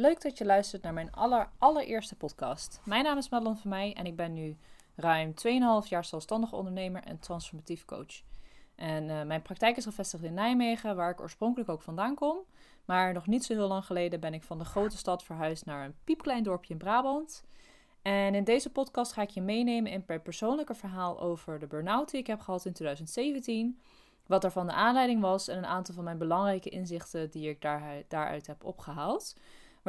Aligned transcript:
Leuk 0.00 0.22
dat 0.22 0.38
je 0.38 0.44
luistert 0.44 0.82
naar 0.82 0.92
mijn 0.92 1.12
aller, 1.12 1.50
allereerste 1.58 2.16
podcast. 2.16 2.80
Mijn 2.84 3.04
naam 3.04 3.18
is 3.18 3.28
Madelon 3.28 3.56
van 3.56 3.70
Mij 3.70 3.94
en 3.94 4.06
ik 4.06 4.16
ben 4.16 4.32
nu 4.32 4.56
ruim 4.94 5.34
2,5 5.84 5.88
jaar 5.88 6.04
zelfstandig 6.04 6.52
ondernemer 6.52 7.02
en 7.02 7.18
transformatief 7.18 7.84
coach. 7.84 8.22
En 8.74 9.10
eh, 9.10 9.22
mijn 9.22 9.42
praktijk 9.42 9.76
is 9.76 9.84
gevestigd 9.84 10.22
in 10.22 10.34
Nijmegen, 10.34 10.96
waar 10.96 11.10
ik 11.10 11.20
oorspronkelijk 11.20 11.70
ook 11.70 11.82
vandaan 11.82 12.14
kom. 12.14 12.38
Maar 12.84 13.12
nog 13.12 13.26
niet 13.26 13.44
zo 13.44 13.54
heel 13.54 13.68
lang 13.68 13.84
geleden 13.84 14.20
ben 14.20 14.34
ik 14.34 14.42
van 14.42 14.58
de 14.58 14.64
grote 14.64 14.96
stad 14.96 15.22
verhuisd 15.22 15.66
naar 15.66 15.84
een 15.84 15.96
piepklein 16.04 16.42
dorpje 16.42 16.72
in 16.72 16.78
Brabant. 16.78 17.44
En 18.02 18.34
in 18.34 18.44
deze 18.44 18.70
podcast 18.70 19.12
ga 19.12 19.22
ik 19.22 19.30
je 19.30 19.42
meenemen 19.42 19.92
in 19.92 20.04
mijn 20.06 20.22
persoonlijke 20.22 20.74
verhaal 20.74 21.20
over 21.20 21.58
de 21.58 21.66
burn-out 21.66 22.10
die 22.10 22.20
ik 22.20 22.26
heb 22.26 22.40
gehad 22.40 22.64
in 22.64 22.72
2017. 22.72 23.80
Wat 24.26 24.44
er 24.44 24.50
van 24.50 24.66
de 24.66 24.72
aanleiding 24.72 25.20
was 25.20 25.48
en 25.48 25.58
een 25.58 25.66
aantal 25.66 25.94
van 25.94 26.04
mijn 26.04 26.18
belangrijke 26.18 26.68
inzichten 26.68 27.30
die 27.30 27.48
ik 27.48 27.60
daar, 27.60 28.02
daaruit 28.08 28.46
heb 28.46 28.64
opgehaald. 28.64 29.34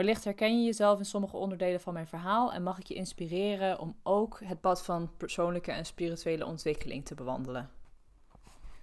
Wellicht 0.02 0.24
herken 0.24 0.60
je 0.60 0.66
jezelf 0.66 1.00
in 1.00 1.06
sommige 1.06 1.38
onderdelen 1.38 1.82
van 1.82 1.94
mijn 1.94 2.08
verhaal 2.08 2.54
en 2.54 2.64
mag 2.64 2.80
ik 2.80 2.86
je 2.86 2.94
inspireren 2.94 3.80
om 3.80 3.96
ook 4.04 4.40
het 4.44 4.62
pad 4.62 4.84
van 4.84 5.12
persoonlijke 5.18 5.72
en 5.72 5.86
spirituele 5.86 6.46
ontwikkeling 6.46 7.06
te 7.06 7.16
bewandelen. 7.16 7.70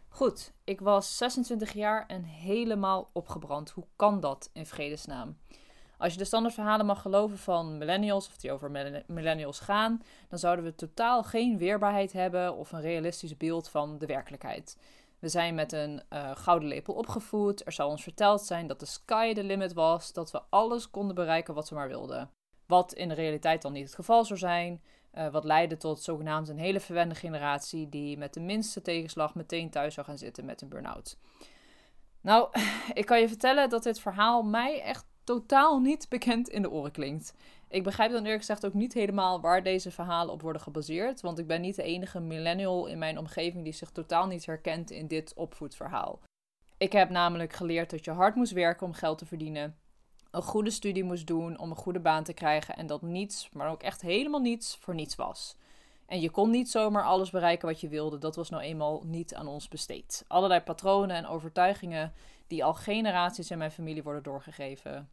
Goed, 0.08 0.52
ik 0.64 0.80
was 0.80 1.16
26 1.16 1.72
jaar 1.72 2.06
en 2.06 2.22
helemaal 2.22 3.10
opgebrand. 3.12 3.70
Hoe 3.70 3.84
kan 3.96 4.20
dat 4.20 4.50
in 4.52 4.66
vredesnaam? 4.66 5.38
Als 5.96 6.12
je 6.12 6.18
de 6.18 6.24
standaardverhalen 6.24 6.86
mag 6.86 7.02
geloven 7.02 7.38
van 7.38 7.78
millennials, 7.78 8.28
of 8.28 8.36
die 8.36 8.52
over 8.52 8.70
millennials 9.06 9.60
gaan, 9.60 10.02
dan 10.28 10.38
zouden 10.38 10.64
we 10.64 10.74
totaal 10.74 11.22
geen 11.22 11.58
weerbaarheid 11.58 12.12
hebben 12.12 12.54
of 12.54 12.72
een 12.72 12.80
realistisch 12.80 13.36
beeld 13.36 13.68
van 13.68 13.98
de 13.98 14.06
werkelijkheid. 14.06 14.76
We 15.18 15.28
zijn 15.28 15.54
met 15.54 15.72
een 15.72 16.02
uh, 16.12 16.30
gouden 16.36 16.68
lepel 16.68 16.94
opgevoed. 16.94 17.66
Er 17.66 17.72
zou 17.72 17.90
ons 17.90 18.02
verteld 18.02 18.42
zijn 18.42 18.66
dat 18.66 18.80
de 18.80 18.86
sky 18.86 19.34
the 19.34 19.44
limit 19.44 19.72
was, 19.72 20.12
dat 20.12 20.30
we 20.30 20.42
alles 20.50 20.90
konden 20.90 21.14
bereiken 21.14 21.54
wat 21.54 21.68
we 21.68 21.74
maar 21.74 21.88
wilden. 21.88 22.30
Wat 22.66 22.92
in 22.94 23.08
de 23.08 23.14
realiteit 23.14 23.62
dan 23.62 23.72
niet 23.72 23.84
het 23.84 23.94
geval 23.94 24.24
zou 24.24 24.38
zijn. 24.38 24.82
Uh, 25.14 25.28
wat 25.28 25.44
leidde 25.44 25.76
tot 25.76 26.02
zogenaamd 26.02 26.48
een 26.48 26.58
hele 26.58 26.80
verwende 26.80 27.14
generatie 27.14 27.88
die 27.88 28.18
met 28.18 28.34
de 28.34 28.40
minste 28.40 28.82
tegenslag 28.82 29.34
meteen 29.34 29.70
thuis 29.70 29.94
zou 29.94 30.06
gaan 30.06 30.18
zitten 30.18 30.44
met 30.44 30.60
een 30.60 30.68
burn-out. 30.68 31.18
Nou, 32.20 32.48
ik 32.92 33.06
kan 33.06 33.20
je 33.20 33.28
vertellen 33.28 33.68
dat 33.68 33.82
dit 33.82 34.00
verhaal 34.00 34.42
mij 34.42 34.82
echt 34.82 35.06
totaal 35.24 35.78
niet 35.78 36.08
bekend 36.08 36.48
in 36.48 36.62
de 36.62 36.70
oren 36.70 36.90
klinkt. 36.90 37.34
Ik 37.70 37.82
begrijp 37.82 38.10
dan 38.10 38.22
eerlijk 38.22 38.38
gezegd 38.38 38.66
ook 38.66 38.74
niet 38.74 38.94
helemaal 38.94 39.40
waar 39.40 39.62
deze 39.62 39.90
verhalen 39.90 40.32
op 40.32 40.42
worden 40.42 40.62
gebaseerd. 40.62 41.20
Want 41.20 41.38
ik 41.38 41.46
ben 41.46 41.60
niet 41.60 41.76
de 41.76 41.82
enige 41.82 42.20
millennial 42.20 42.86
in 42.86 42.98
mijn 42.98 43.18
omgeving 43.18 43.64
die 43.64 43.72
zich 43.72 43.90
totaal 43.90 44.26
niet 44.26 44.46
herkent 44.46 44.90
in 44.90 45.06
dit 45.06 45.34
opvoedverhaal. 45.34 46.20
Ik 46.76 46.92
heb 46.92 47.10
namelijk 47.10 47.52
geleerd 47.52 47.90
dat 47.90 48.04
je 48.04 48.10
hard 48.10 48.34
moest 48.34 48.52
werken 48.52 48.86
om 48.86 48.92
geld 48.92 49.18
te 49.18 49.26
verdienen. 49.26 49.76
Een 50.30 50.42
goede 50.42 50.70
studie 50.70 51.04
moest 51.04 51.26
doen 51.26 51.58
om 51.58 51.70
een 51.70 51.76
goede 51.76 52.00
baan 52.00 52.24
te 52.24 52.32
krijgen. 52.32 52.76
En 52.76 52.86
dat 52.86 53.02
niets, 53.02 53.48
maar 53.52 53.70
ook 53.70 53.82
echt 53.82 54.00
helemaal 54.00 54.40
niets, 54.40 54.76
voor 54.80 54.94
niets 54.94 55.14
was. 55.14 55.56
En 56.06 56.20
je 56.20 56.30
kon 56.30 56.50
niet 56.50 56.70
zomaar 56.70 57.04
alles 57.04 57.30
bereiken 57.30 57.68
wat 57.68 57.80
je 57.80 57.88
wilde. 57.88 58.18
Dat 58.18 58.36
was 58.36 58.50
nou 58.50 58.62
eenmaal 58.62 59.02
niet 59.04 59.34
aan 59.34 59.46
ons 59.46 59.68
besteed. 59.68 60.24
Allerlei 60.26 60.60
patronen 60.60 61.16
en 61.16 61.26
overtuigingen 61.26 62.12
die 62.46 62.64
al 62.64 62.74
generaties 62.74 63.50
in 63.50 63.58
mijn 63.58 63.70
familie 63.70 64.02
worden 64.02 64.22
doorgegeven. 64.22 65.10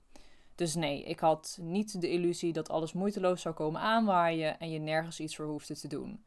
Dus 0.56 0.76
nee, 0.76 1.04
ik 1.04 1.20
had 1.20 1.58
niet 1.62 2.02
de 2.02 2.10
illusie 2.10 2.54
dat 2.54 2.70
alles 2.70 2.94
moeiteloos 2.94 3.42
zou 3.42 3.56
komen 3.56 3.82
aanwaaien 3.82 4.60
en 4.60 4.70
je 4.72 4.80
nergens 4.80 5.20
iets 5.20 5.36
voor 5.36 5.46
hoefde 5.46 5.76
te 5.76 5.88
doen. 5.88 6.24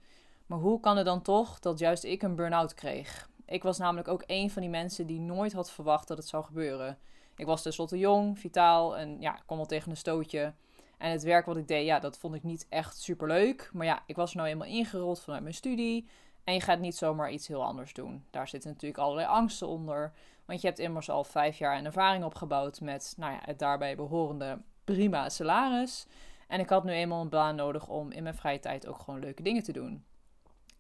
Maar 0.47 0.59
hoe 0.59 0.81
kan 0.81 0.97
het 0.97 1.07
dan 1.07 1.23
toch 1.23 1.59
dat 1.59 1.79
juist 1.79 2.05
ik 2.05 2.23
een 2.23 2.35
burn-out 2.35 2.75
kreeg? 2.75 3.29
Ik 3.47 3.63
was 3.63 3.79
namelijk 3.79 4.09
ook 4.09 4.25
een 4.27 4.51
van 4.51 4.63
die 4.63 4.71
mensen 4.71 5.07
die 5.07 5.21
nooit 5.21 5.53
had 5.53 5.71
verwacht 5.71 6.09
dat 6.09 6.19
het 6.19 6.29
zou 6.29 6.45
gebeuren. 6.45 6.99
Ik 7.37 7.47
was 7.47 7.63
tenslotte 7.63 7.99
jong, 7.99 8.39
vitaal 8.39 8.97
en 8.97 9.21
ja, 9.21 9.37
ik 9.37 9.43
kon 9.47 9.57
wel 9.57 9.67
tegen 9.67 9.91
een 9.91 9.97
stootje. 9.97 10.53
En 10.99 11.11
het 11.11 11.23
werk 11.23 11.47
wat 11.47 11.57
ik 11.57 11.69
deed, 11.69 11.87
ja, 11.87 11.99
dat 11.99 12.19
vond 12.19 12.35
ik 12.35 12.43
niet 12.43 12.67
echt 12.69 13.01
super 13.01 13.29
leuk. 13.29 13.71
Maar 13.73 13.87
ja, 13.87 14.03
ik 14.07 14.17
was 14.17 14.31
er 14.31 14.37
nou 14.37 14.49
eenmaal 14.49 14.69
ingerold 14.69 15.21
vanuit 15.21 15.43
mijn 15.43 15.55
studie. 15.55 16.09
En 16.45 16.55
je 16.55 16.61
gaat 16.61 16.79
niet 16.79 16.97
zomaar 16.97 17.31
iets 17.31 17.49
heel 17.49 17.65
anders 17.65 17.93
doen. 17.93 18.25
Daar 18.31 18.49
zitten 18.49 18.71
natuurlijk 18.71 19.01
allerlei 19.01 19.27
angsten 19.27 19.69
onder. 19.69 20.13
Want 20.49 20.61
je 20.61 20.67
hebt 20.67 20.79
immers 20.79 21.11
al 21.11 21.25
vijf 21.25 21.59
jaar 21.59 21.79
een 21.79 21.85
ervaring 21.85 22.25
opgebouwd 22.25 22.81
met 22.81 23.15
nou 23.17 23.33
ja, 23.33 23.39
het 23.43 23.59
daarbij 23.59 23.97
behorende 23.97 24.59
prima 24.85 25.29
salaris. 25.29 26.07
En 26.47 26.61
ik 26.61 26.69
had 26.69 26.85
nu 26.85 26.93
eenmaal 26.93 27.21
een 27.21 27.29
baan 27.29 27.57
nodig 27.57 27.89
om 27.89 28.11
in 28.11 28.23
mijn 28.23 28.35
vrije 28.35 28.59
tijd 28.59 28.87
ook 28.87 28.99
gewoon 28.99 29.21
leuke 29.21 29.43
dingen 29.43 29.63
te 29.63 29.73
doen. 29.73 30.05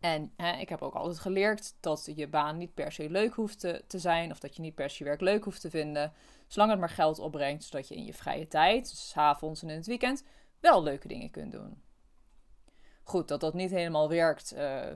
En 0.01 0.33
hè, 0.37 0.53
ik 0.53 0.69
heb 0.69 0.83
ook 0.83 0.95
altijd 0.95 1.19
geleerd 1.19 1.75
dat 1.81 2.11
je 2.15 2.29
baan 2.29 2.56
niet 2.56 2.75
per 2.75 2.93
se 2.93 3.11
leuk 3.11 3.34
hoeft 3.34 3.61
te, 3.61 3.99
zijn. 3.99 4.31
Of 4.31 4.39
dat 4.39 4.56
je 4.56 4.62
niet 4.62 4.75
per 4.75 4.91
se 4.91 5.05
werk 5.05 5.21
leuk 5.21 5.45
hoeft 5.45 5.61
te 5.61 5.71
vinden. 5.71 6.12
Zolang 6.47 6.71
het 6.71 6.81
maar 6.81 6.91
geld 6.91 7.19
opbrengt, 7.19 7.65
zodat 7.65 7.89
je 7.89 7.95
in 7.95 8.05
je 8.05 8.15
vrije 8.15 8.49
tijd, 8.49 8.91
dus 8.91 9.12
avonds 9.17 9.62
en 9.62 9.69
in 9.69 9.77
het 9.77 9.87
weekend, 9.87 10.25
wel 10.61 10.83
leuke 10.83 11.09
dingen 11.09 11.31
kunt 11.31 11.53
doen. 11.53 11.83
Goed, 13.03 13.29
dat 13.29 13.41
dat 13.41 13.55
niet 13.55 13.71
helemaal 13.71 14.09
werkt. 14.09 14.55
Uh, 14.56 14.87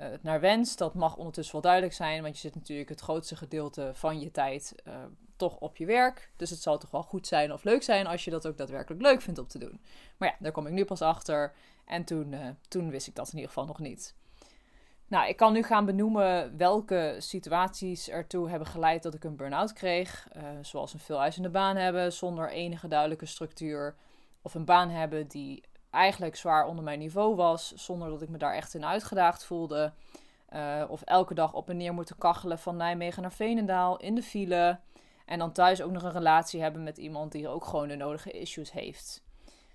uh, 0.00 0.06
naar 0.20 0.40
wens. 0.40 0.76
Dat 0.76 0.94
mag 0.94 1.16
ondertussen 1.16 1.52
wel 1.52 1.62
duidelijk 1.62 1.94
zijn, 1.94 2.22
want 2.22 2.34
je 2.34 2.40
zit 2.40 2.54
natuurlijk 2.54 2.88
het 2.88 3.00
grootste 3.00 3.36
gedeelte 3.36 3.90
van 3.94 4.20
je 4.20 4.30
tijd 4.30 4.74
uh, 4.86 4.94
toch 5.36 5.58
op 5.58 5.76
je 5.76 5.86
werk. 5.86 6.30
Dus 6.36 6.50
het 6.50 6.62
zal 6.62 6.78
toch 6.78 6.90
wel 6.90 7.02
goed 7.02 7.26
zijn 7.26 7.52
of 7.52 7.64
leuk 7.64 7.82
zijn 7.82 8.06
als 8.06 8.24
je 8.24 8.30
dat 8.30 8.46
ook 8.46 8.56
daadwerkelijk 8.56 9.02
leuk 9.02 9.20
vindt 9.20 9.38
om 9.38 9.46
te 9.46 9.58
doen. 9.58 9.80
Maar 10.16 10.28
ja, 10.28 10.34
daar 10.38 10.52
kom 10.52 10.66
ik 10.66 10.72
nu 10.72 10.84
pas 10.84 11.02
achter. 11.02 11.52
En 11.86 12.04
toen, 12.04 12.32
uh, 12.32 12.48
toen 12.68 12.90
wist 12.90 13.06
ik 13.06 13.14
dat 13.14 13.26
in 13.26 13.34
ieder 13.34 13.48
geval 13.48 13.66
nog 13.66 13.78
niet. 13.78 14.16
Nou, 15.06 15.28
ik 15.28 15.36
kan 15.36 15.52
nu 15.52 15.62
gaan 15.62 15.84
benoemen 15.84 16.56
welke 16.56 17.16
situaties 17.18 18.08
ertoe 18.08 18.48
hebben 18.48 18.68
geleid 18.68 19.02
dat 19.02 19.14
ik 19.14 19.24
een 19.24 19.36
burn-out 19.36 19.72
kreeg. 19.72 20.28
zoals 20.60 20.92
een 20.92 21.00
veel 21.00 21.20
eisende 21.20 21.48
baan 21.48 21.76
hebben 21.76 22.12
zonder 22.12 22.50
enige 22.50 22.88
duidelijke 22.88 23.26
structuur. 23.26 23.96
Of 24.42 24.54
een 24.54 24.64
baan 24.64 24.90
hebben 24.90 25.28
die 25.28 25.62
eigenlijk 25.90 26.36
zwaar 26.36 26.66
onder 26.66 26.84
mijn 26.84 26.98
niveau 26.98 27.34
was, 27.34 27.72
zonder 27.74 28.08
dat 28.08 28.22
ik 28.22 28.28
me 28.28 28.38
daar 28.38 28.54
echt 28.54 28.74
in 28.74 28.86
uitgedaagd 28.86 29.44
voelde. 29.44 29.92
Uh, 30.52 30.84
of 30.88 31.02
elke 31.02 31.34
dag 31.34 31.52
op 31.52 31.70
en 31.70 31.76
neer 31.76 31.94
moeten 31.94 32.18
kachelen 32.18 32.58
van 32.58 32.76
Nijmegen 32.76 33.22
naar 33.22 33.32
Veenendaal 33.32 33.96
in 33.96 34.14
de 34.14 34.22
file. 34.22 34.78
En 35.26 35.38
dan 35.38 35.52
thuis 35.52 35.82
ook 35.82 35.90
nog 35.90 36.02
een 36.02 36.12
relatie 36.12 36.60
hebben 36.60 36.82
met 36.82 36.98
iemand 36.98 37.32
die 37.32 37.48
ook 37.48 37.64
gewoon 37.64 37.88
de 37.88 37.96
nodige 37.96 38.30
issues 38.30 38.72
heeft. 38.72 39.22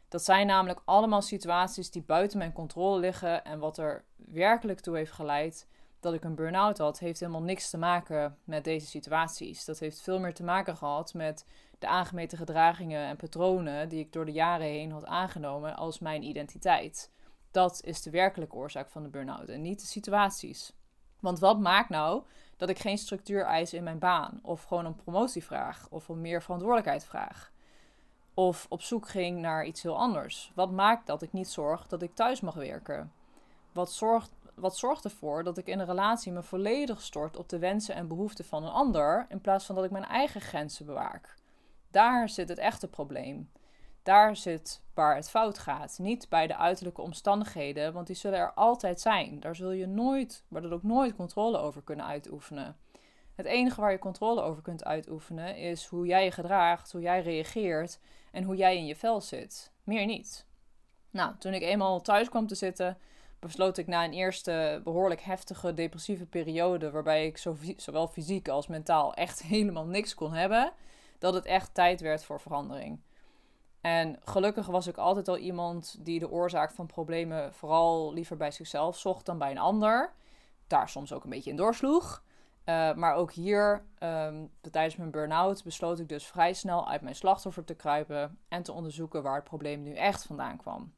Dat 0.10 0.24
zijn 0.24 0.48
namelijk 0.48 0.82
allemaal 0.86 1.22
situaties 1.22 1.92
die 1.92 2.04
buiten 2.04 2.38
mijn 2.38 2.54
controle 2.54 3.00
liggen. 3.00 3.44
En 3.44 3.60
wat 3.60 3.78
er 3.78 4.04
werkelijk 4.16 4.80
toe 4.80 4.96
heeft 4.96 5.12
geleid 5.12 5.68
dat 6.00 6.14
ik 6.14 6.24
een 6.24 6.36
burn-out 6.36 6.78
had, 6.78 7.00
heeft 7.00 7.20
helemaal 7.20 7.42
niks 7.42 7.70
te 7.70 7.78
maken 7.78 8.38
met 8.44 8.64
deze 8.64 8.88
situaties. 8.88 9.66
Dat 9.66 9.80
heeft 9.80 10.02
veel 10.02 10.20
meer 10.20 10.34
te 10.34 10.44
maken 10.44 10.78
gehad 10.78 11.14
met 11.14 11.46
de 11.84 11.90
aangemeten 11.90 12.38
gedragingen 12.38 13.08
en 13.08 13.16
patronen 13.16 13.90
die 13.90 14.00
ik 14.00 14.14
door 14.14 14.26
de 14.26 14.32
jaren 14.32 14.68
heen 14.68 14.92
had 14.92 15.06
aangenomen 15.06 15.76
als 15.76 16.00
mijn 16.00 16.24
identiteit. 16.24 17.12
Dat 17.52 17.82
is 17.84 18.02
de 18.02 18.10
werkelijke 18.10 18.56
oorzaak 18.56 18.90
van 18.90 19.04
de 19.04 19.10
burn-out 19.10 19.48
en 19.48 19.62
niet 19.62 19.80
de 19.80 19.86
situaties. 19.86 20.74
Want 21.20 21.40
wat 21.40 21.60
maakt 21.60 21.90
nou 21.90 22.24
dat 22.58 22.70
ik 22.70 22.80
geen 22.80 22.98
structuur 22.98 23.46
eis 23.46 23.74
in 23.74 23.84
mijn 23.84 24.00
baan, 24.00 24.40
of 24.42 24.64
gewoon 24.64 24.86
een 24.86 24.96
promotie 24.96 25.44
vraag, 25.44 25.88
of 25.90 26.10
om 26.10 26.22
meer 26.22 26.42
verantwoordelijkheid 26.42 27.06
vraag? 27.06 27.52
Of 28.34 28.66
op 28.70 28.82
zoek 28.82 29.08
ging 29.08 29.40
naar 29.40 29.66
iets 29.66 29.82
heel 29.82 29.98
anders? 29.98 30.52
Wat 30.56 30.72
maakt 30.72 31.08
dat 31.08 31.22
ik 31.22 31.34
niet 31.34 31.50
zorg 31.50 31.88
dat 31.88 32.02
ik 32.02 32.16
thuis 32.16 32.42
mag 32.42 32.56
werken? 32.56 33.12
Wat 33.72 33.92
zorgt, 33.92 34.32
wat 34.56 34.78
zorgt 34.78 35.04
ervoor 35.04 35.44
dat 35.44 35.58
ik 35.58 35.68
in 35.68 35.80
een 35.80 35.86
relatie 35.86 36.32
me 36.32 36.44
volledig 36.44 37.02
stort 37.02 37.38
op 37.38 37.50
de 37.50 37.60
wensen 37.60 37.96
en 37.96 38.08
behoeften 38.08 38.46
van 38.46 38.64
een 38.64 38.72
ander, 38.72 39.26
in 39.30 39.42
plaats 39.42 39.66
van 39.66 39.76
dat 39.76 39.84
ik 39.84 39.92
mijn 39.92 40.06
eigen 40.06 40.42
grenzen 40.42 40.86
bewaak? 40.86 41.42
Daar 41.94 42.30
zit 42.30 42.50
het 42.50 42.58
echte 42.58 42.88
probleem. 42.88 43.52
Daar 44.04 44.36
zit 44.36 44.82
waar 44.94 45.16
het 45.16 45.30
fout 45.30 45.58
gaat. 45.58 45.98
Niet 46.02 46.30
bij 46.30 46.48
de 46.48 46.56
uiterlijke 46.58 47.02
omstandigheden, 47.02 47.94
want 47.94 48.08
die 48.08 48.16
zullen 48.16 48.40
er 48.40 48.54
altijd 48.54 49.02
zijn. 49.02 49.40
Daar 49.40 49.56
zul 49.56 49.72
je 49.72 49.88
nooit, 49.88 50.44
maar 50.48 50.62
dat 50.62 50.72
ook 50.72 50.84
nooit 50.84 51.16
controle 51.16 51.58
over 51.58 51.82
kunnen 51.82 52.06
uitoefenen. 52.06 52.78
Het 53.36 53.46
enige 53.46 53.82
waar 53.82 53.92
je 53.92 54.00
controle 54.00 54.42
over 54.42 54.62
kunt 54.62 54.84
uitoefenen 54.84 55.58
is 55.58 55.86
hoe 55.86 56.06
jij 56.06 56.24
je 56.24 56.32
gedraagt, 56.32 56.92
hoe 56.92 57.02
jij 57.02 57.22
reageert 57.22 58.00
en 58.32 58.44
hoe 58.44 58.56
jij 58.56 58.78
in 58.78 58.86
je 58.86 58.96
vel 58.96 59.22
zit. 59.22 59.72
Meer 59.84 60.06
niet. 60.06 60.46
Nou, 61.10 61.34
toen 61.40 61.54
ik 61.54 61.62
eenmaal 61.62 62.02
thuis 62.02 62.30
kwam 62.30 62.48
te 62.48 62.56
zitten, 62.56 62.98
besloot 63.40 63.78
ik 63.78 63.88
na 63.88 64.04
een 64.04 64.14
eerste 64.14 64.82
behoorlijk 64.84 65.22
heftige 65.22 65.74
depressieve 65.74 66.26
periode, 66.26 66.92
waarbij 66.92 67.26
ik 67.26 67.38
zowel 67.78 68.08
fysiek 68.08 68.48
als 68.48 68.68
mentaal 68.68 69.14
echt 69.14 69.44
helemaal 69.54 69.86
niks 69.86 70.16
kon 70.16 70.34
hebben, 70.34 70.74
dat 71.24 71.34
het 71.34 71.46
echt 71.46 71.74
tijd 71.74 72.02
werd 72.02 72.24
voor 72.24 72.40
verandering. 72.40 73.02
En 73.82 74.20
gelukkig 74.24 74.66
was 74.66 74.88
ik 74.88 74.98
altijd 74.98 75.28
al 75.28 75.38
iemand 75.38 75.96
die 76.00 76.20
de 76.20 76.30
oorzaak 76.30 76.72
van 76.72 76.86
problemen 76.86 77.54
vooral 77.54 78.14
liever 78.14 78.38
bij 78.38 78.52
zichzelf 78.52 78.98
zocht 78.98 79.26
dan 79.26 79.38
bij 79.38 79.52
een 79.52 79.58
ander. 79.58 80.14
Daar 80.68 80.90
soms 80.90 81.14
ook 81.14 81.24
een 81.24 81.30
beetje 81.30 81.50
in 81.50 81.56
doorsloeg. 81.56 82.24
Uh, 82.66 82.94
maar 82.94 83.16
ook 83.16 83.32
hier, 83.32 83.86
um, 84.00 84.52
tijdens 84.72 84.96
mijn 84.96 85.12
burn-out, 85.12 85.64
besloot 85.64 86.00
ik 86.00 86.10
dus 86.10 86.28
vrij 86.28 86.54
snel 86.54 86.90
uit 86.90 87.02
mijn 87.02 87.16
slachtoffer 87.16 87.64
te 87.64 87.76
kruipen 87.76 88.38
en 88.48 88.64
te 88.64 88.72
onderzoeken 88.72 89.24
waar 89.24 89.36
het 89.36 89.44
probleem 89.44 89.84
nu 89.84 89.94
echt 89.94 90.26
vandaan 90.26 90.58
kwam. 90.58 90.94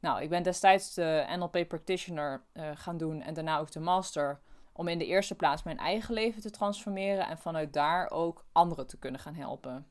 Nou, 0.00 0.22
ik 0.22 0.28
ben 0.28 0.42
destijds 0.42 0.94
de 0.94 1.24
NLP 1.36 1.68
Practitioner 1.68 2.42
uh, 2.52 2.70
gaan 2.74 2.96
doen 2.96 3.22
en 3.22 3.34
daarna 3.34 3.58
ook 3.58 3.72
de 3.72 3.80
Master 3.80 4.40
om 4.76 4.88
in 4.88 4.98
de 4.98 5.06
eerste 5.06 5.34
plaats 5.34 5.62
mijn 5.62 5.78
eigen 5.78 6.14
leven 6.14 6.42
te 6.42 6.50
transformeren 6.50 7.26
en 7.26 7.38
vanuit 7.38 7.72
daar 7.72 8.10
ook 8.10 8.44
anderen 8.52 8.86
te 8.86 8.98
kunnen 8.98 9.20
gaan 9.20 9.34
helpen. 9.34 9.86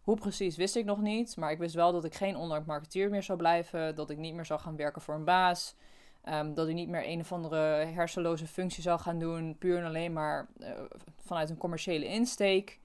Hoe 0.00 0.16
precies 0.16 0.56
wist 0.56 0.76
ik 0.76 0.84
nog 0.84 1.00
niet, 1.00 1.36
maar 1.36 1.50
ik 1.50 1.58
wist 1.58 1.74
wel 1.74 1.92
dat 1.92 2.04
ik 2.04 2.14
geen 2.14 2.36
online 2.36 2.64
marketeer 2.66 3.10
meer 3.10 3.22
zou 3.22 3.38
blijven, 3.38 3.94
dat 3.94 4.10
ik 4.10 4.18
niet 4.18 4.34
meer 4.34 4.46
zou 4.46 4.60
gaan 4.60 4.76
werken 4.76 5.02
voor 5.02 5.14
een 5.14 5.24
baas, 5.24 5.74
ehm, 6.22 6.54
dat 6.54 6.68
ik 6.68 6.74
niet 6.74 6.88
meer 6.88 7.06
een 7.06 7.20
of 7.20 7.32
andere 7.32 7.56
hersenloze 7.84 8.46
functie 8.46 8.82
zou 8.82 9.00
gaan 9.00 9.18
doen, 9.18 9.58
puur 9.58 9.78
en 9.78 9.84
alleen 9.84 10.12
maar 10.12 10.48
uh, 10.58 10.68
vanuit 11.16 11.50
een 11.50 11.58
commerciële 11.58 12.06
insteek. 12.06 12.80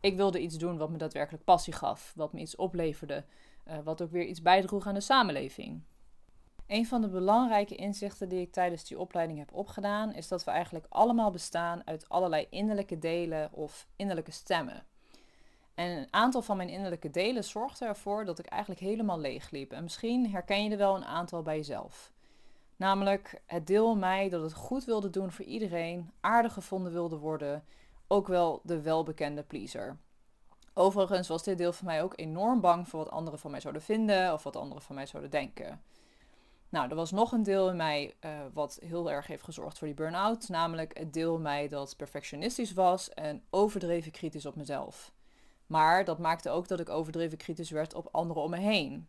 Ik 0.00 0.16
wilde 0.16 0.40
iets 0.40 0.58
doen 0.58 0.78
wat 0.78 0.90
me 0.90 0.98
daadwerkelijk 0.98 1.44
passie 1.44 1.72
gaf, 1.72 2.12
wat 2.16 2.32
me 2.32 2.40
iets 2.40 2.56
opleverde, 2.56 3.24
uh, 3.68 3.78
wat 3.84 4.02
ook 4.02 4.10
weer 4.10 4.24
iets 4.24 4.42
bijdroeg 4.42 4.86
aan 4.86 4.94
de 4.94 5.00
samenleving. 5.00 5.82
Een 6.72 6.86
van 6.86 7.00
de 7.00 7.08
belangrijke 7.08 7.74
inzichten 7.74 8.28
die 8.28 8.40
ik 8.40 8.52
tijdens 8.52 8.84
die 8.84 8.98
opleiding 8.98 9.38
heb 9.38 9.52
opgedaan, 9.52 10.14
is 10.14 10.28
dat 10.28 10.44
we 10.44 10.50
eigenlijk 10.50 10.86
allemaal 10.88 11.30
bestaan 11.30 11.86
uit 11.86 12.08
allerlei 12.08 12.46
innerlijke 12.50 12.98
delen 12.98 13.52
of 13.52 13.86
innerlijke 13.96 14.30
stemmen. 14.30 14.84
En 15.74 15.90
een 15.90 16.06
aantal 16.10 16.42
van 16.42 16.56
mijn 16.56 16.68
innerlijke 16.68 17.10
delen 17.10 17.44
zorgde 17.44 17.84
ervoor 17.84 18.24
dat 18.24 18.38
ik 18.38 18.46
eigenlijk 18.46 18.80
helemaal 18.80 19.18
leeg 19.20 19.50
liep. 19.50 19.72
En 19.72 19.82
misschien 19.82 20.30
herken 20.30 20.64
je 20.64 20.70
er 20.70 20.76
wel 20.76 20.96
een 20.96 21.04
aantal 21.04 21.42
bij 21.42 21.56
jezelf. 21.56 22.12
Namelijk 22.76 23.40
het 23.46 23.66
deel 23.66 23.96
mij 23.96 24.28
dat 24.28 24.42
het 24.42 24.54
goed 24.54 24.84
wilde 24.84 25.10
doen 25.10 25.32
voor 25.32 25.44
iedereen, 25.44 26.10
aardig 26.20 26.52
gevonden 26.52 26.92
wilde 26.92 27.16
worden, 27.16 27.64
ook 28.06 28.26
wel 28.26 28.60
de 28.64 28.80
welbekende 28.80 29.42
pleaser. 29.42 29.96
Overigens 30.74 31.28
was 31.28 31.42
dit 31.42 31.58
deel 31.58 31.72
van 31.72 31.86
mij 31.86 32.02
ook 32.02 32.12
enorm 32.16 32.60
bang 32.60 32.88
voor 32.88 32.98
wat 32.98 33.10
anderen 33.10 33.38
van 33.38 33.50
mij 33.50 33.60
zouden 33.60 33.82
vinden 33.82 34.32
of 34.32 34.42
wat 34.42 34.56
anderen 34.56 34.82
van 34.82 34.94
mij 34.94 35.06
zouden 35.06 35.30
denken. 35.30 35.80
Nou, 36.72 36.88
er 36.88 36.96
was 36.96 37.10
nog 37.10 37.32
een 37.32 37.42
deel 37.42 37.70
in 37.70 37.76
mij 37.76 38.14
uh, 38.20 38.30
wat 38.52 38.78
heel 38.84 39.10
erg 39.10 39.26
heeft 39.26 39.42
gezorgd 39.42 39.78
voor 39.78 39.86
die 39.86 39.96
burn-out, 39.96 40.48
namelijk 40.48 40.98
het 40.98 41.12
deel 41.12 41.34
in 41.34 41.42
mij 41.42 41.68
dat 41.68 41.96
perfectionistisch 41.96 42.72
was 42.72 43.10
en 43.10 43.42
overdreven 43.50 44.12
kritisch 44.12 44.46
op 44.46 44.56
mezelf. 44.56 45.12
Maar 45.66 46.04
dat 46.04 46.18
maakte 46.18 46.50
ook 46.50 46.68
dat 46.68 46.80
ik 46.80 46.88
overdreven 46.88 47.38
kritisch 47.38 47.70
werd 47.70 47.94
op 47.94 48.08
anderen 48.12 48.42
om 48.42 48.50
me 48.50 48.56
heen. 48.56 49.08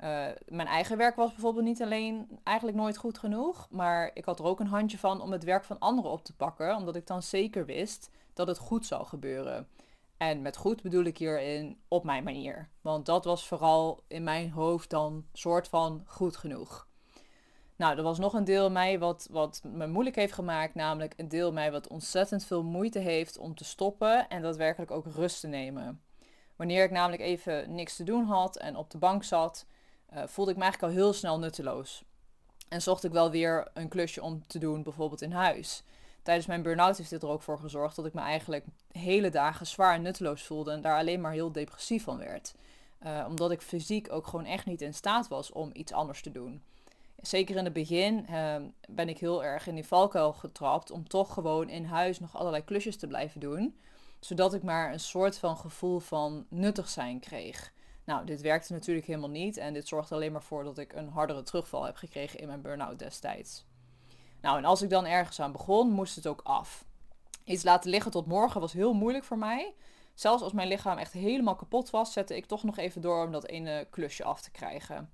Uh, 0.00 0.26
mijn 0.48 0.66
eigen 0.68 0.96
werk 0.96 1.16
was 1.16 1.32
bijvoorbeeld 1.32 1.64
niet 1.64 1.82
alleen 1.82 2.40
eigenlijk 2.42 2.78
nooit 2.78 2.96
goed 2.96 3.18
genoeg, 3.18 3.66
maar 3.70 4.10
ik 4.14 4.24
had 4.24 4.38
er 4.38 4.44
ook 4.44 4.60
een 4.60 4.66
handje 4.66 4.98
van 4.98 5.20
om 5.20 5.32
het 5.32 5.44
werk 5.44 5.64
van 5.64 5.78
anderen 5.78 6.10
op 6.10 6.24
te 6.24 6.36
pakken, 6.36 6.76
omdat 6.76 6.96
ik 6.96 7.06
dan 7.06 7.22
zeker 7.22 7.66
wist 7.66 8.10
dat 8.32 8.46
het 8.46 8.58
goed 8.58 8.86
zou 8.86 9.06
gebeuren. 9.06 9.68
En 10.16 10.42
met 10.42 10.56
goed 10.56 10.82
bedoel 10.82 11.04
ik 11.04 11.18
hierin 11.18 11.80
op 11.88 12.04
mijn 12.04 12.24
manier. 12.24 12.68
Want 12.80 13.06
dat 13.06 13.24
was 13.24 13.46
vooral 13.46 14.02
in 14.06 14.24
mijn 14.24 14.50
hoofd 14.50 14.90
dan 14.90 15.26
soort 15.32 15.68
van 15.68 16.02
goed 16.06 16.36
genoeg. 16.36 16.85
Nou, 17.76 17.96
er 17.96 18.02
was 18.02 18.18
nog 18.18 18.32
een 18.32 18.44
deel 18.44 18.70
mij 18.70 18.98
wat, 18.98 19.28
wat 19.30 19.62
me 19.64 19.86
moeilijk 19.86 20.16
heeft 20.16 20.32
gemaakt. 20.32 20.74
Namelijk 20.74 21.14
een 21.16 21.28
deel 21.28 21.52
mij 21.52 21.72
wat 21.72 21.88
ontzettend 21.88 22.44
veel 22.44 22.62
moeite 22.62 22.98
heeft 22.98 23.38
om 23.38 23.54
te 23.54 23.64
stoppen 23.64 24.28
en 24.28 24.42
daadwerkelijk 24.42 24.90
ook 24.90 25.06
rust 25.06 25.40
te 25.40 25.46
nemen. 25.46 26.00
Wanneer 26.56 26.84
ik 26.84 26.90
namelijk 26.90 27.22
even 27.22 27.74
niks 27.74 27.96
te 27.96 28.04
doen 28.04 28.24
had 28.24 28.56
en 28.56 28.76
op 28.76 28.90
de 28.90 28.98
bank 28.98 29.24
zat, 29.24 29.66
uh, 30.14 30.22
voelde 30.26 30.50
ik 30.50 30.56
me 30.56 30.62
eigenlijk 30.62 30.92
al 30.92 30.98
heel 31.00 31.12
snel 31.12 31.38
nutteloos. 31.38 32.04
En 32.68 32.82
zocht 32.82 33.04
ik 33.04 33.12
wel 33.12 33.30
weer 33.30 33.68
een 33.74 33.88
klusje 33.88 34.22
om 34.22 34.46
te 34.46 34.58
doen, 34.58 34.82
bijvoorbeeld 34.82 35.22
in 35.22 35.32
huis. 35.32 35.82
Tijdens 36.22 36.46
mijn 36.46 36.62
burn-out 36.62 36.96
heeft 36.96 37.10
dit 37.10 37.22
er 37.22 37.28
ook 37.28 37.42
voor 37.42 37.58
gezorgd 37.58 37.96
dat 37.96 38.06
ik 38.06 38.14
me 38.14 38.20
eigenlijk 38.20 38.64
hele 38.92 39.30
dagen 39.30 39.66
zwaar 39.66 39.94
en 39.94 40.02
nutteloos 40.02 40.42
voelde 40.42 40.70
en 40.72 40.80
daar 40.80 40.98
alleen 40.98 41.20
maar 41.20 41.32
heel 41.32 41.52
depressief 41.52 42.02
van 42.04 42.18
werd. 42.18 42.54
Uh, 43.06 43.24
omdat 43.28 43.50
ik 43.50 43.62
fysiek 43.62 44.12
ook 44.12 44.26
gewoon 44.26 44.44
echt 44.44 44.66
niet 44.66 44.82
in 44.82 44.94
staat 44.94 45.28
was 45.28 45.52
om 45.52 45.70
iets 45.72 45.92
anders 45.92 46.22
te 46.22 46.30
doen 46.30 46.62
zeker 47.28 47.56
in 47.56 47.64
het 47.64 47.72
begin 47.72 48.26
uh, 48.30 48.56
ben 48.88 49.08
ik 49.08 49.18
heel 49.18 49.44
erg 49.44 49.66
in 49.66 49.74
die 49.74 49.86
valkuil 49.86 50.32
getrapt 50.32 50.90
om 50.90 51.08
toch 51.08 51.32
gewoon 51.32 51.68
in 51.68 51.84
huis 51.84 52.20
nog 52.20 52.36
allerlei 52.36 52.64
klusjes 52.64 52.96
te 52.96 53.06
blijven 53.06 53.40
doen. 53.40 53.78
Zodat 54.20 54.54
ik 54.54 54.62
maar 54.62 54.92
een 54.92 55.00
soort 55.00 55.38
van 55.38 55.56
gevoel 55.56 55.98
van 55.98 56.46
nuttig 56.48 56.88
zijn 56.88 57.20
kreeg. 57.20 57.72
Nou, 58.04 58.26
dit 58.26 58.40
werkte 58.40 58.72
natuurlijk 58.72 59.06
helemaal 59.06 59.30
niet 59.30 59.56
en 59.56 59.72
dit 59.72 59.88
zorgde 59.88 60.14
alleen 60.14 60.32
maar 60.32 60.42
voor 60.42 60.64
dat 60.64 60.78
ik 60.78 60.92
een 60.92 61.08
hardere 61.08 61.42
terugval 61.42 61.84
heb 61.84 61.96
gekregen 61.96 62.38
in 62.38 62.46
mijn 62.46 62.62
burn-out 62.62 62.98
destijds. 62.98 63.64
Nou, 64.40 64.58
en 64.58 64.64
als 64.64 64.82
ik 64.82 64.90
dan 64.90 65.06
ergens 65.06 65.40
aan 65.40 65.52
begon, 65.52 65.90
moest 65.90 66.16
het 66.16 66.26
ook 66.26 66.40
af. 66.44 66.84
Iets 67.44 67.62
laten 67.62 67.90
liggen 67.90 68.10
tot 68.10 68.26
morgen 68.26 68.60
was 68.60 68.72
heel 68.72 68.92
moeilijk 68.92 69.24
voor 69.24 69.38
mij. 69.38 69.74
Zelfs 70.14 70.42
als 70.42 70.52
mijn 70.52 70.68
lichaam 70.68 70.98
echt 70.98 71.12
helemaal 71.12 71.56
kapot 71.56 71.90
was, 71.90 72.12
zette 72.12 72.36
ik 72.36 72.46
toch 72.46 72.62
nog 72.62 72.76
even 72.76 73.00
door 73.00 73.24
om 73.24 73.32
dat 73.32 73.46
ene 73.46 73.86
klusje 73.90 74.24
af 74.24 74.40
te 74.40 74.50
krijgen. 74.50 75.10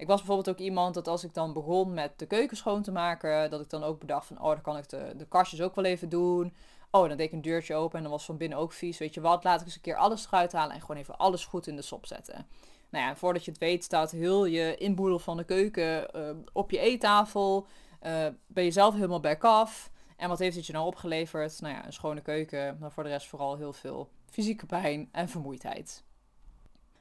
Ik 0.00 0.06
was 0.06 0.18
bijvoorbeeld 0.18 0.48
ook 0.48 0.64
iemand 0.64 0.94
dat 0.94 1.08
als 1.08 1.24
ik 1.24 1.34
dan 1.34 1.52
begon 1.52 1.94
met 1.94 2.18
de 2.18 2.26
keuken 2.26 2.56
schoon 2.56 2.82
te 2.82 2.92
maken, 2.92 3.50
dat 3.50 3.60
ik 3.60 3.70
dan 3.70 3.82
ook 3.82 4.00
bedacht 4.00 4.26
van, 4.26 4.40
oh, 4.40 4.48
dan 4.48 4.60
kan 4.60 4.76
ik 4.76 4.88
de, 4.88 5.14
de 5.16 5.26
kastjes 5.26 5.60
ook 5.60 5.74
wel 5.74 5.84
even 5.84 6.08
doen. 6.08 6.54
Oh, 6.90 7.08
dan 7.08 7.16
deed 7.16 7.26
ik 7.26 7.32
een 7.32 7.42
deurtje 7.42 7.74
open 7.74 7.96
en 7.96 8.02
dan 8.02 8.12
was 8.12 8.24
van 8.24 8.36
binnen 8.36 8.58
ook 8.58 8.72
vies. 8.72 8.98
Weet 8.98 9.14
je 9.14 9.20
wat, 9.20 9.44
laat 9.44 9.60
ik 9.60 9.66
eens 9.66 9.74
een 9.74 9.80
keer 9.80 9.96
alles 9.96 10.26
eruit 10.26 10.52
halen 10.52 10.74
en 10.74 10.80
gewoon 10.80 10.96
even 10.96 11.18
alles 11.18 11.44
goed 11.44 11.66
in 11.66 11.76
de 11.76 11.82
sop 11.82 12.06
zetten. 12.06 12.46
Nou 12.90 13.04
ja, 13.04 13.16
voordat 13.16 13.44
je 13.44 13.50
het 13.50 13.60
weet 13.60 13.84
staat 13.84 14.10
heel 14.10 14.44
je 14.44 14.76
inboedel 14.76 15.18
van 15.18 15.36
de 15.36 15.44
keuken 15.44 16.16
uh, 16.16 16.30
op 16.52 16.70
je 16.70 16.78
eettafel. 16.78 17.66
Uh, 18.02 18.26
ben 18.46 18.64
je 18.64 18.70
zelf 18.70 18.94
helemaal 18.94 19.20
back 19.20 19.44
af. 19.44 19.90
En 20.16 20.28
wat 20.28 20.38
heeft 20.38 20.56
het 20.56 20.66
je 20.66 20.72
nou 20.72 20.86
opgeleverd? 20.86 21.60
Nou 21.60 21.74
ja, 21.74 21.86
een 21.86 21.92
schone 21.92 22.20
keuken, 22.20 22.76
maar 22.80 22.92
voor 22.92 23.02
de 23.02 23.08
rest 23.08 23.28
vooral 23.28 23.56
heel 23.56 23.72
veel 23.72 24.08
fysieke 24.30 24.66
pijn 24.66 25.08
en 25.12 25.28
vermoeidheid. 25.28 26.04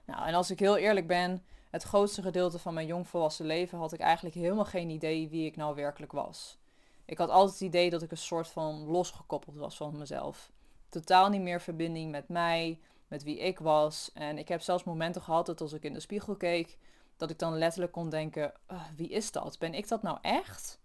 Nou, 0.06 0.28
en 0.28 0.34
als 0.34 0.52
ik 0.52 0.60
heel 0.60 0.78
eerlijk 0.78 1.08
ben, 1.08 1.44
het 1.70 1.84
grootste 1.84 2.22
gedeelte 2.22 2.60
van 2.60 2.74
mijn 2.74 2.88
jongvolwassen 2.88 3.46
leven 3.46 3.78
had 3.78 3.94
ik 3.94 4.00
eigenlijk 4.00 4.36
helemaal 4.36 4.66
geen 4.66 4.90
idee 4.90 5.30
wie 5.30 5.46
ik 5.46 5.56
nou 5.56 5.76
werkelijk 5.76 6.12
was. 6.12 6.58
Ik 7.06 7.18
had 7.18 7.30
altijd 7.30 7.54
het 7.54 7.68
idee 7.68 7.90
dat 7.90 8.02
ik 8.02 8.12
een 8.12 8.18
soort 8.18 8.48
van 8.48 8.84
losgekoppeld 8.86 9.56
was 9.56 9.78
van 9.78 9.98
mezelf. 9.98 10.52
Totaal 10.90 11.30
niet 11.30 11.42
meer 11.42 11.62
verbinding 11.62 12.12
met 12.12 12.28
mij, 12.28 12.80
met 13.08 13.24
wie 13.24 13.40
ik 13.40 13.60
was. 13.60 14.12
En 14.14 14.38
ik 14.38 14.48
heb 14.48 14.62
zelfs 14.62 14.84
momenten 14.84 15.22
gehad 15.22 15.46
dat 15.46 15.62
als 15.62 15.74
ik 15.74 15.84
in 15.84 15.94
de 15.94 16.00
spiegel 16.00 16.36
keek, 16.36 16.78
dat 17.18 17.30
ik 17.30 17.40
dan 17.40 17.58
letterlijk 17.58 17.92
kon 17.92 18.10
denken: 18.10 18.54
wie 18.96 19.10
is 19.10 19.32
dat? 19.32 19.60
Ben 19.60 19.74
ik 19.74 19.88
dat 19.88 20.02
nou 20.02 20.18
echt? 20.22 20.80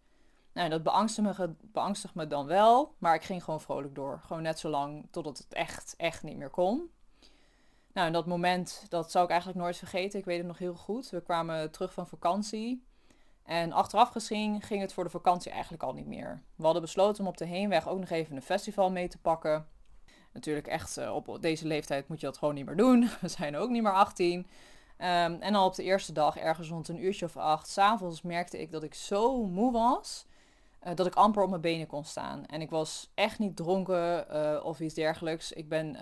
Nou, 0.53 0.69
dat 0.69 0.83
beangstigde 0.83 1.35
me, 1.39 1.55
beangstigde 1.61 2.19
me 2.19 2.27
dan 2.27 2.47
wel, 2.47 2.95
maar 2.99 3.15
ik 3.15 3.23
ging 3.23 3.45
gewoon 3.45 3.61
vrolijk 3.61 3.95
door. 3.95 4.21
Gewoon 4.27 4.43
net 4.43 4.59
zo 4.59 4.69
lang 4.69 5.09
totdat 5.11 5.39
het 5.39 5.53
echt, 5.53 5.95
echt 5.97 6.23
niet 6.23 6.37
meer 6.37 6.51
kon. 6.51 6.91
Nou, 7.95 8.07
en 8.07 8.13
dat 8.13 8.27
moment, 8.27 8.87
dat 8.89 9.11
zou 9.11 9.25
ik 9.25 9.31
eigenlijk 9.31 9.61
nooit 9.61 9.77
vergeten. 9.77 10.19
Ik 10.19 10.25
weet 10.25 10.39
het 10.39 10.47
nog 10.47 10.59
heel 10.59 10.75
goed. 10.75 11.11
We 11.11 11.23
kwamen 11.23 11.71
terug 11.71 11.93
van 11.93 12.07
vakantie. 12.07 12.85
En 13.45 13.73
achteraf 13.73 14.09
gezien 14.09 14.63
ging 14.63 14.81
het 14.81 14.93
voor 14.93 15.05
de 15.05 15.11
vakantie 15.11 15.51
eigenlijk 15.51 15.83
al 15.83 15.93
niet 15.93 16.07
meer. 16.07 16.43
We 16.57 16.65
hadden 16.65 16.83
besloten 16.83 17.23
om 17.23 17.29
op 17.29 17.37
de 17.37 17.45
heenweg 17.45 17.89
ook 17.89 17.99
nog 17.99 18.11
even 18.11 18.37
een 18.37 18.43
festival 18.43 18.91
mee 18.91 19.09
te 19.09 19.19
pakken. 19.19 19.67
Natuurlijk 20.33 20.67
echt, 20.67 20.99
uh, 20.99 21.15
op 21.15 21.39
deze 21.41 21.67
leeftijd 21.67 22.09
moet 22.09 22.21
je 22.21 22.27
dat 22.27 22.39
gewoon 22.39 22.55
niet 22.55 22.67
meer 22.67 22.77
doen. 22.77 23.09
We 23.21 23.29
zijn 23.29 23.57
ook 23.57 23.71
niet 23.71 23.83
meer 23.83 23.95
18. 23.95 24.39
Um, 24.39 24.47
ehm, 24.97 25.37
en 25.41 25.55
al 25.55 25.67
op 25.67 25.75
de 25.75 25.83
eerste 25.83 26.13
dag, 26.13 26.37
ergens 26.37 26.69
rond 26.69 26.89
een 26.89 27.05
uurtje 27.05 27.25
of 27.25 27.37
acht, 27.37 27.69
s'avonds 27.69 28.23
merkte 28.23 28.61
ik 28.61 28.73
dat 28.73 28.83
ik 28.83 28.95
zo 28.95 29.45
moe 29.45 29.73
was. 29.73 30.27
Uh, 30.87 30.95
dat 30.95 31.07
ik 31.07 31.15
amper 31.15 31.43
op 31.43 31.49
mijn 31.49 31.61
benen 31.61 31.87
kon 31.87 32.05
staan. 32.05 32.47
En 32.47 32.61
ik 32.61 32.71
was 32.71 33.11
echt 33.15 33.39
niet 33.39 33.57
dronken 33.57 34.27
uh, 34.33 34.65
of 34.65 34.81
iets 34.81 34.95
dergelijks. 34.95 35.53
Ik 35.53 35.69
ben 35.69 35.97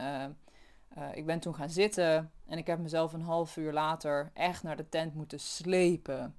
uh, 0.99 1.05
ik 1.15 1.27
ben 1.27 1.41
toen 1.41 1.55
gaan 1.55 1.71
zitten 1.71 2.31
en 2.47 2.59
ik 2.59 2.67
heb 2.67 2.79
mezelf 2.79 3.13
een 3.13 3.23
half 3.23 3.57
uur 3.57 3.73
later 3.73 4.31
echt 4.35 4.63
naar 4.63 4.77
de 4.77 4.89
tent 4.89 5.15
moeten 5.15 5.41
slepen. 5.41 6.37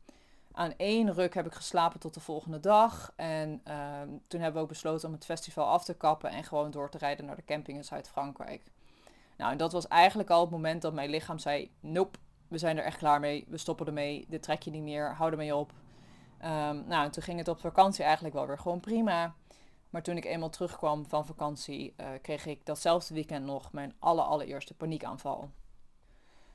Aan 0.51 0.73
één 0.77 1.13
ruk 1.13 1.33
heb 1.33 1.45
ik 1.45 1.53
geslapen 1.53 1.99
tot 1.99 2.13
de 2.13 2.19
volgende 2.19 2.59
dag. 2.59 3.13
En 3.15 3.61
uh, 3.67 4.01
toen 4.27 4.41
hebben 4.41 4.53
we 4.53 4.59
ook 4.59 4.73
besloten 4.73 5.07
om 5.07 5.13
het 5.13 5.25
festival 5.25 5.65
af 5.65 5.83
te 5.83 5.93
kappen 5.93 6.29
en 6.29 6.43
gewoon 6.43 6.71
door 6.71 6.89
te 6.89 6.97
rijden 6.97 7.25
naar 7.25 7.35
de 7.35 7.45
camping 7.45 7.77
in 7.77 7.83
Zuid-Frankrijk. 7.83 8.63
Nou, 9.37 9.51
en 9.51 9.57
dat 9.57 9.71
was 9.71 9.87
eigenlijk 9.87 10.29
al 10.29 10.41
het 10.41 10.49
moment 10.49 10.81
dat 10.81 10.93
mijn 10.93 11.09
lichaam 11.09 11.39
zei: 11.39 11.71
Nope, 11.79 12.19
we 12.47 12.57
zijn 12.57 12.77
er 12.77 12.83
echt 12.83 12.97
klaar 12.97 13.19
mee. 13.19 13.45
We 13.47 13.57
stoppen 13.57 13.85
ermee. 13.85 14.25
Dit 14.29 14.43
trek 14.43 14.61
je 14.61 14.71
niet 14.71 14.83
meer. 14.83 15.13
Hou 15.15 15.31
ermee 15.31 15.55
op. 15.55 15.71
Um, 16.41 16.83
nou, 16.87 17.05
en 17.05 17.11
toen 17.11 17.23
ging 17.23 17.37
het 17.37 17.47
op 17.47 17.59
vakantie 17.59 18.03
eigenlijk 18.03 18.35
wel 18.35 18.47
weer 18.47 18.59
gewoon 18.59 18.79
prima. 18.79 19.35
Maar 19.93 20.03
toen 20.03 20.17
ik 20.17 20.25
eenmaal 20.25 20.49
terugkwam 20.49 21.05
van 21.07 21.25
vakantie, 21.25 21.93
uh, 21.97 22.07
kreeg 22.21 22.45
ik 22.45 22.65
datzelfde 22.65 23.13
weekend 23.13 23.45
nog 23.45 23.71
mijn 23.71 23.93
aller, 23.99 24.23
allereerste 24.23 24.73
paniekaanval. 24.73 25.49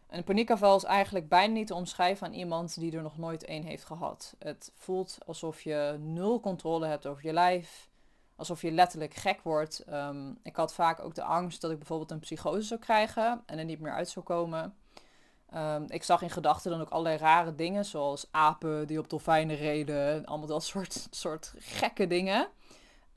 Een 0.09 0.25
paniekaanval 0.25 0.77
is 0.77 0.85
eigenlijk 0.85 1.29
bijna 1.29 1.53
niet 1.53 1.67
te 1.67 1.75
omschrijven 1.75 2.27
aan 2.27 2.33
iemand 2.33 2.81
die 2.81 2.97
er 2.97 3.03
nog 3.03 3.19
nooit 3.19 3.45
één 3.45 3.63
heeft 3.63 3.85
gehad. 3.85 4.35
Het 4.39 4.73
voelt 4.75 5.19
alsof 5.27 5.63
je 5.63 5.97
nul 6.01 6.41
controle 6.41 6.87
hebt 6.87 7.07
over 7.07 7.27
je 7.27 7.33
lijf, 7.33 7.89
alsof 8.37 8.63
je 8.63 8.71
letterlijk 8.71 9.15
gek 9.15 9.41
wordt. 9.43 9.85
Um, 9.93 10.39
ik 10.43 10.57
had 10.57 10.75
vaak 10.75 11.01
ook 11.01 11.15
de 11.15 11.25
angst 11.25 11.61
dat 11.61 11.71
ik 11.71 11.79
bijvoorbeeld 11.79 12.11
een 12.11 12.21
psychose 12.21 12.67
zou 12.67 12.81
krijgen 12.81 13.43
en 13.47 13.59
er 13.59 13.65
niet 13.65 13.81
meer 13.81 13.93
uit 13.93 14.09
zou 14.09 14.25
komen. 14.25 14.75
Um, 15.55 15.85
ik 15.89 16.03
zag 16.03 16.23
in 16.23 16.31
gedachten 16.31 16.71
dan 16.71 16.81
ook 16.81 16.91
allerlei 16.91 17.17
rare 17.17 17.55
dingen, 17.55 17.85
zoals 17.85 18.29
apen 18.31 18.87
die 18.87 18.99
op 18.99 19.11
dolfijnen 19.11 19.57
reden, 19.57 20.25
allemaal 20.25 20.47
dat 20.47 20.65
soort, 20.65 21.07
soort 21.11 21.55
gekke 21.59 22.07
dingen. 22.07 22.49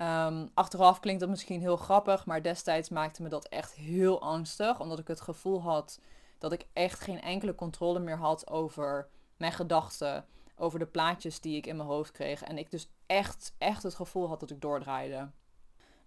Um, 0.01 0.49
achteraf 0.53 0.99
klinkt 0.99 1.19
dat 1.19 1.29
misschien 1.29 1.59
heel 1.59 1.77
grappig, 1.77 2.25
maar 2.25 2.41
destijds 2.41 2.89
maakte 2.89 3.21
me 3.21 3.29
dat 3.29 3.47
echt 3.47 3.73
heel 3.73 4.21
angstig. 4.21 4.79
Omdat 4.79 4.99
ik 4.99 5.07
het 5.07 5.21
gevoel 5.21 5.61
had 5.61 5.99
dat 6.37 6.51
ik 6.51 6.65
echt 6.73 6.99
geen 6.99 7.21
enkele 7.21 7.55
controle 7.55 7.99
meer 7.99 8.17
had 8.17 8.49
over 8.49 9.07
mijn 9.37 9.51
gedachten. 9.51 10.25
Over 10.55 10.79
de 10.79 10.85
plaatjes 10.85 11.41
die 11.41 11.57
ik 11.57 11.65
in 11.65 11.75
mijn 11.75 11.89
hoofd 11.89 12.11
kreeg. 12.11 12.43
En 12.43 12.57
ik 12.57 12.71
dus 12.71 12.89
echt, 13.05 13.53
echt 13.57 13.83
het 13.83 13.95
gevoel 13.95 14.27
had 14.27 14.39
dat 14.39 14.51
ik 14.51 14.61
doordraaide. 14.61 15.29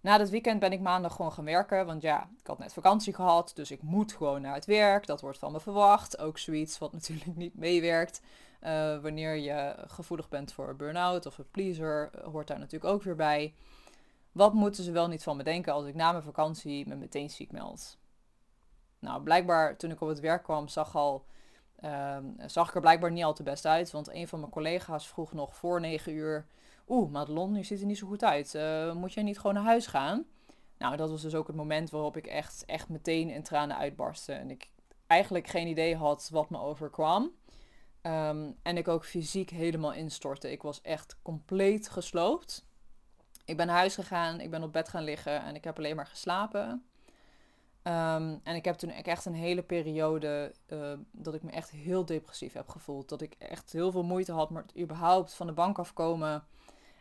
Na 0.01 0.17
dat 0.17 0.29
weekend 0.29 0.59
ben 0.59 0.71
ik 0.71 0.81
maandag 0.81 1.15
gewoon 1.15 1.31
gaan 1.31 1.45
werken. 1.45 1.85
Want 1.85 2.01
ja, 2.01 2.29
ik 2.39 2.47
had 2.47 2.59
net 2.59 2.73
vakantie 2.73 3.13
gehad. 3.13 3.51
Dus 3.55 3.71
ik 3.71 3.81
moet 3.81 4.13
gewoon 4.13 4.41
naar 4.41 4.53
het 4.53 4.65
werk. 4.65 5.05
Dat 5.05 5.21
wordt 5.21 5.37
van 5.37 5.51
me 5.51 5.59
verwacht. 5.59 6.19
Ook 6.19 6.37
zoiets 6.37 6.77
wat 6.77 6.91
natuurlijk 6.99 7.35
niet 7.35 7.57
meewerkt. 7.57 8.21
Uh, 8.61 9.01
wanneer 9.01 9.35
je 9.35 9.75
gevoelig 9.87 10.29
bent 10.29 10.53
voor 10.53 10.75
burn-out 10.75 11.25
of 11.25 11.37
een 11.37 11.51
pleaser, 11.51 12.09
hoort 12.31 12.47
daar 12.47 12.59
natuurlijk 12.59 12.93
ook 12.93 13.03
weer 13.03 13.15
bij. 13.15 13.53
Wat 14.35 14.53
moeten 14.53 14.83
ze 14.83 14.91
wel 14.91 15.07
niet 15.07 15.23
van 15.23 15.37
me 15.37 15.43
denken 15.43 15.73
als 15.73 15.85
ik 15.85 15.95
na 15.95 16.11
mijn 16.11 16.23
vakantie 16.23 16.87
me 16.87 16.95
meteen 16.95 17.29
ziek 17.29 17.51
meld? 17.51 17.97
Nou, 18.99 19.23
blijkbaar 19.23 19.77
toen 19.77 19.91
ik 19.91 20.01
op 20.01 20.07
het 20.07 20.19
werk 20.19 20.43
kwam, 20.43 20.67
zag, 20.67 20.95
al, 20.95 21.25
uh, 21.79 22.17
zag 22.45 22.67
ik 22.67 22.75
er 22.75 22.81
blijkbaar 22.81 23.11
niet 23.11 23.23
al 23.23 23.33
te 23.33 23.43
best 23.43 23.65
uit. 23.65 23.91
Want 23.91 24.13
een 24.13 24.27
van 24.27 24.39
mijn 24.39 24.51
collega's 24.51 25.07
vroeg 25.07 25.33
nog 25.33 25.55
voor 25.55 25.79
negen 25.79 26.13
uur 26.13 26.45
Oeh, 26.87 27.11
Madelon, 27.11 27.55
je 27.55 27.63
ziet 27.63 27.79
er 27.79 27.85
niet 27.85 27.97
zo 27.97 28.07
goed 28.07 28.23
uit. 28.23 28.53
Uh, 28.53 28.93
moet 28.93 29.13
jij 29.13 29.23
niet 29.23 29.39
gewoon 29.39 29.53
naar 29.53 29.63
huis 29.63 29.87
gaan? 29.87 30.25
Nou, 30.77 30.95
dat 30.95 31.09
was 31.09 31.21
dus 31.21 31.35
ook 31.35 31.47
het 31.47 31.55
moment 31.55 31.89
waarop 31.89 32.17
ik 32.17 32.27
echt, 32.27 32.63
echt 32.65 32.89
meteen 32.89 33.29
in 33.29 33.43
tranen 33.43 33.77
uitbarstte. 33.77 34.33
En 34.33 34.49
ik 34.49 34.69
eigenlijk 35.07 35.47
geen 35.47 35.67
idee 35.67 35.95
had 35.95 36.29
wat 36.31 36.49
me 36.49 36.59
overkwam. 36.59 37.31
Ehm, 38.01 38.51
en 38.61 38.77
ik 38.77 38.87
ook 38.87 39.05
fysiek 39.05 39.49
helemaal 39.49 39.93
instortte. 39.93 40.51
Ik 40.51 40.61
was 40.61 40.81
echt 40.81 41.17
compleet 41.21 41.89
gesloopt. 41.89 42.65
Ik 43.45 43.57
ben 43.57 43.67
naar 43.67 43.75
huis 43.75 43.95
gegaan, 43.95 44.39
ik 44.39 44.49
ben 44.49 44.63
op 44.63 44.73
bed 44.73 44.89
gaan 44.89 45.03
liggen 45.03 45.43
en 45.43 45.55
ik 45.55 45.63
heb 45.63 45.77
alleen 45.77 45.95
maar 45.95 46.07
geslapen. 46.07 46.85
Ehm, 47.81 48.37
en 48.43 48.55
ik 48.55 48.65
heb 48.65 48.75
toen 48.75 48.89
echt 48.89 49.25
een 49.25 49.33
hele 49.33 49.63
periode 49.63 50.53
uh, 50.67 50.93
dat 51.11 51.33
ik 51.33 51.43
me 51.43 51.51
echt 51.51 51.69
heel 51.69 52.05
depressief 52.05 52.53
heb 52.53 52.69
gevoeld. 52.69 53.09
Dat 53.09 53.21
ik 53.21 53.35
echt 53.37 53.71
heel 53.71 53.91
veel 53.91 54.03
moeite 54.03 54.31
had 54.31 54.49
met 54.49 54.77
überhaupt 54.77 55.33
van 55.33 55.47
de 55.47 55.53
bank 55.53 55.79
afkomen. 55.79 56.43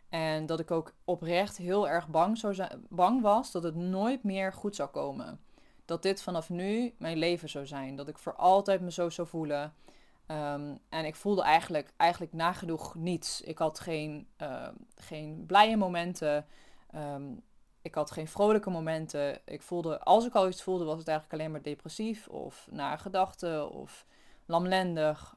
En 0.09 0.47
dat 0.47 0.61
ik 0.61 0.71
ook 0.71 0.95
oprecht 1.05 1.57
heel 1.57 1.89
erg 1.89 2.09
bang, 2.09 2.39
zou 2.39 2.57
bang 2.89 3.23
was 3.23 3.53
dat 3.53 3.63
het 3.63 3.75
nooit 3.75 4.23
meer 4.23 4.53
goed 4.53 4.77
zou 4.77 4.89
komen. 4.89 5.41
Dat 5.85 6.03
dit 6.03 6.23
vanaf 6.23 6.51
nu 6.51 6.95
mijn 6.99 7.17
leven 7.17 7.49
zou 7.49 7.67
zijn. 7.67 7.97
Dat 7.97 8.09
ik 8.09 8.19
voor 8.19 8.35
altijd 8.35 8.81
me 8.81 8.93
zo 8.93 9.11
zou 9.11 9.29
voelen. 9.29 9.75
Ehm, 10.27 10.77
en 10.89 11.05
ik 11.05 11.17
voelde 11.17 11.43
eigenlijk, 11.43 11.93
eigenlijk 11.97 12.33
nagenoeg 12.33 12.95
niets. 12.95 13.41
Ik 13.41 13.59
had 13.59 13.81
geen, 13.81 14.29
uh, 14.43 14.69
geen 14.97 15.45
blije 15.47 15.77
momenten. 15.77 16.47
Ehm, 16.91 17.33
ik 17.83 17.95
had 17.95 18.11
geen 18.11 18.29
vrolijke 18.29 18.71
momenten. 18.71 19.41
Ik 19.45 19.63
voelde, 19.63 20.01
als 20.01 20.27
ik 20.27 20.35
al 20.35 20.49
iets 20.49 20.63
voelde, 20.63 20.85
was 20.85 20.99
het 20.99 21.09
eigenlijk 21.09 21.41
alleen 21.41 21.53
maar 21.53 21.63
depressief 21.63 22.29
of 22.29 22.69
naar 22.71 22.99
gedachten 22.99 23.71
of 23.71 24.07
lamlendig. 24.47 25.37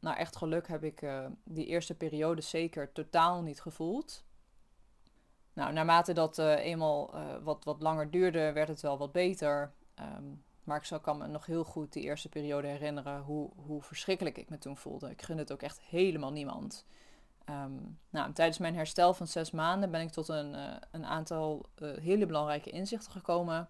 Nou, 0.00 0.16
echt 0.16 0.36
geluk 0.36 0.68
heb 0.68 0.84
ik 0.84 1.02
uh, 1.02 1.26
die 1.44 1.66
eerste 1.66 1.94
periode 1.94 2.40
zeker 2.40 2.92
totaal 2.92 3.42
niet 3.42 3.60
gevoeld. 3.60 4.24
Nou, 5.52 5.72
naarmate 5.72 6.12
dat 6.12 6.38
uh, 6.38 6.64
eenmaal 6.64 7.14
uh, 7.14 7.36
wat, 7.42 7.64
wat 7.64 7.82
langer 7.82 8.10
duurde, 8.10 8.52
werd 8.52 8.68
het 8.68 8.80
wel 8.80 8.98
wat 8.98 9.12
beter. 9.12 9.72
Maar 10.64 10.86
ik 10.90 11.02
kan 11.02 11.18
me 11.18 11.26
nog 11.26 11.46
heel 11.46 11.64
goed 11.64 11.92
die 11.92 12.02
eerste 12.02 12.28
periode 12.28 12.66
herinneren 12.66 13.20
hoe, 13.20 13.50
hoe 13.56 13.82
verschrikkelijk 13.82 14.38
ik 14.38 14.50
me 14.50 14.58
toen 14.58 14.76
voelde. 14.76 15.10
Ik 15.10 15.22
gun 15.22 15.38
het 15.38 15.52
ook 15.52 15.62
echt 15.62 15.80
helemaal 15.80 16.32
niemand. 16.32 16.84
Um, 17.50 17.98
nou, 18.10 18.32
tijdens 18.32 18.58
mijn 18.58 18.74
herstel 18.74 19.14
van 19.14 19.26
zes 19.26 19.50
maanden 19.50 19.90
ben 19.90 20.00
ik 20.00 20.10
tot 20.10 20.28
een, 20.28 20.56
een 20.90 21.04
aantal 21.04 21.66
hele 22.00 22.26
belangrijke 22.26 22.70
inzichten 22.70 23.12
gekomen. 23.12 23.68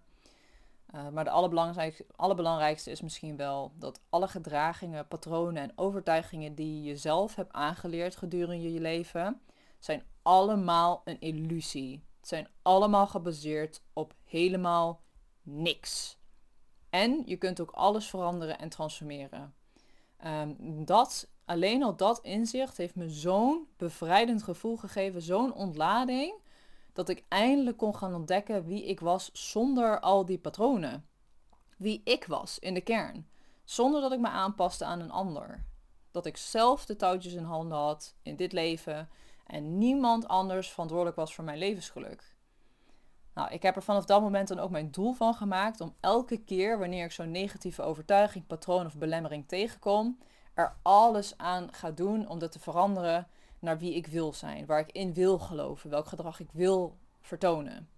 Uh, 0.95 1.09
maar 1.09 1.23
de 1.23 1.29
allerbelangrijkste, 1.29 2.05
allerbelangrijkste 2.15 2.91
is 2.91 3.01
misschien 3.01 3.37
wel 3.37 3.71
dat 3.75 4.01
alle 4.09 4.27
gedragingen, 4.27 5.07
patronen 5.07 5.63
en 5.63 5.71
overtuigingen 5.75 6.55
die 6.55 6.75
je 6.75 6.83
jezelf 6.83 7.35
hebt 7.35 7.53
aangeleerd 7.53 8.15
gedurende 8.15 8.73
je 8.73 8.79
leven, 8.79 9.41
zijn 9.79 10.03
allemaal 10.21 11.01
een 11.05 11.19
illusie. 11.19 12.03
Het 12.19 12.27
zijn 12.27 12.47
allemaal 12.61 13.07
gebaseerd 13.07 13.81
op 13.93 14.13
helemaal 14.23 15.01
niks. 15.41 16.17
En 16.95 17.21
je 17.25 17.35
kunt 17.35 17.59
ook 17.59 17.71
alles 17.71 18.07
veranderen 18.07 18.59
en 18.59 18.69
transformeren. 18.69 19.53
Um, 20.25 20.85
dat, 20.85 21.27
alleen 21.45 21.83
al 21.83 21.95
dat 21.95 22.19
inzicht 22.21 22.77
heeft 22.77 22.95
me 22.95 23.09
zo'n 23.09 23.67
bevrijdend 23.77 24.43
gevoel 24.43 24.77
gegeven, 24.77 25.21
zo'n 25.21 25.53
ontlading 25.53 26.33
dat 26.93 27.09
ik 27.09 27.23
eindelijk 27.27 27.77
kon 27.77 27.95
gaan 27.95 28.13
ontdekken 28.13 28.65
wie 28.65 28.85
ik 28.85 28.99
was 28.99 29.29
zonder 29.33 29.99
al 29.99 30.25
die 30.25 30.37
patronen. 30.37 31.05
Wie 31.77 32.01
ik 32.03 32.25
was 32.25 32.59
in 32.59 32.73
de 32.73 32.81
kern. 32.81 33.27
Zonder 33.63 34.01
dat 34.01 34.11
ik 34.11 34.19
me 34.19 34.29
aanpaste 34.29 34.85
aan 34.85 34.99
een 34.99 35.11
ander. 35.11 35.65
Dat 36.11 36.25
ik 36.25 36.37
zelf 36.37 36.85
de 36.85 36.95
touwtjes 36.95 37.33
in 37.33 37.43
handen 37.43 37.77
had 37.77 38.15
in 38.21 38.35
dit 38.35 38.51
leven 38.51 39.09
en 39.45 39.77
niemand 39.77 40.27
anders 40.27 40.69
verantwoordelijk 40.69 41.17
was 41.17 41.35
voor 41.35 41.43
mijn 41.43 41.57
levensgeluk. 41.57 42.34
Nou, 43.35 43.51
ik 43.51 43.61
heb 43.61 43.75
er 43.75 43.83
vanaf 43.83 44.05
dat 44.05 44.21
moment 44.21 44.47
dan 44.47 44.59
ook 44.59 44.69
mijn 44.69 44.91
doel 44.91 45.13
van 45.13 45.33
gemaakt 45.33 45.81
om 45.81 45.95
elke 45.99 46.37
keer 46.37 46.79
wanneer 46.79 47.05
ik 47.05 47.11
zo'n 47.11 47.31
negatieve 47.31 47.81
overtuiging, 47.81 48.47
patroon 48.47 48.85
of 48.85 48.97
belemmering 48.97 49.47
tegenkom, 49.47 50.17
er 50.53 50.75
alles 50.81 51.37
aan 51.37 51.73
ga 51.73 51.91
doen 51.91 52.27
om 52.27 52.39
dat 52.39 52.51
te 52.51 52.59
veranderen 52.59 53.27
naar 53.59 53.77
wie 53.77 53.95
ik 53.95 54.07
wil 54.07 54.33
zijn, 54.33 54.65
waar 54.65 54.79
ik 54.79 54.91
in 54.91 55.13
wil 55.13 55.39
geloven, 55.39 55.89
welk 55.89 56.07
gedrag 56.07 56.39
ik 56.39 56.49
wil 56.51 56.97
vertonen. 57.21 57.89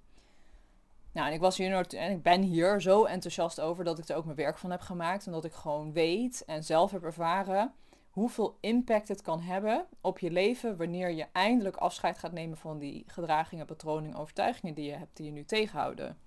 Nou, 1.12 1.28
en 1.28 1.34
ik 1.34 1.40
was 1.40 1.58
hier 1.58 1.96
en 1.96 2.12
ik 2.12 2.24
ben 2.24 2.42
hier 2.42 2.82
zo 2.82 3.06
enthousiast 3.06 3.62
over 3.62 3.84
dat 3.84 4.00
ik 4.00 4.08
er 4.10 4.16
ook 4.16 4.26
mijn 4.26 4.38
werk 4.38 4.58
van 4.58 4.72
heb 4.72 4.82
gemaakt. 4.82 5.26
En 5.26 5.32
dat 5.32 5.46
ik 5.46 5.54
gewoon 5.54 5.94
weet 5.94 6.44
en 6.46 6.64
zelf 6.64 6.92
heb 6.92 7.04
ervaren 7.04 7.74
hoeveel 8.18 8.58
impact 8.60 9.08
het 9.08 9.22
kan 9.22 9.42
hebben 9.42 9.86
op 10.02 10.20
je 10.20 10.32
leven 10.32 10.78
wanneer 10.78 11.12
je 11.12 11.26
eindelijk 11.32 11.76
afscheid 11.76 12.18
gaat 12.18 12.32
nemen 12.32 12.58
van 12.58 12.80
die 12.80 13.04
gedragingen, 13.08 13.66
patronen, 13.66 14.16
overtuigingen 14.16 14.76
die 14.76 14.86
je 14.86 14.96
hebt 14.96 15.18
die 15.18 15.26
je 15.26 15.32
nu 15.32 15.44
tegenhouden. 15.46 16.18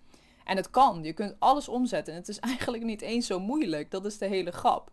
En 0.45 0.57
het 0.57 0.71
kan, 0.71 1.03
je 1.03 1.13
kunt 1.13 1.37
alles 1.39 1.69
omzetten. 1.69 2.13
En 2.13 2.19
het 2.19 2.29
is 2.29 2.39
eigenlijk 2.51 2.85
niet 2.85 3.01
eens 3.01 3.27
zo 3.27 3.41
moeilijk. 3.41 3.91
Dat 3.91 4.05
is 4.05 4.19
de 4.19 4.27
hele 4.27 4.51
grap. 4.51 4.91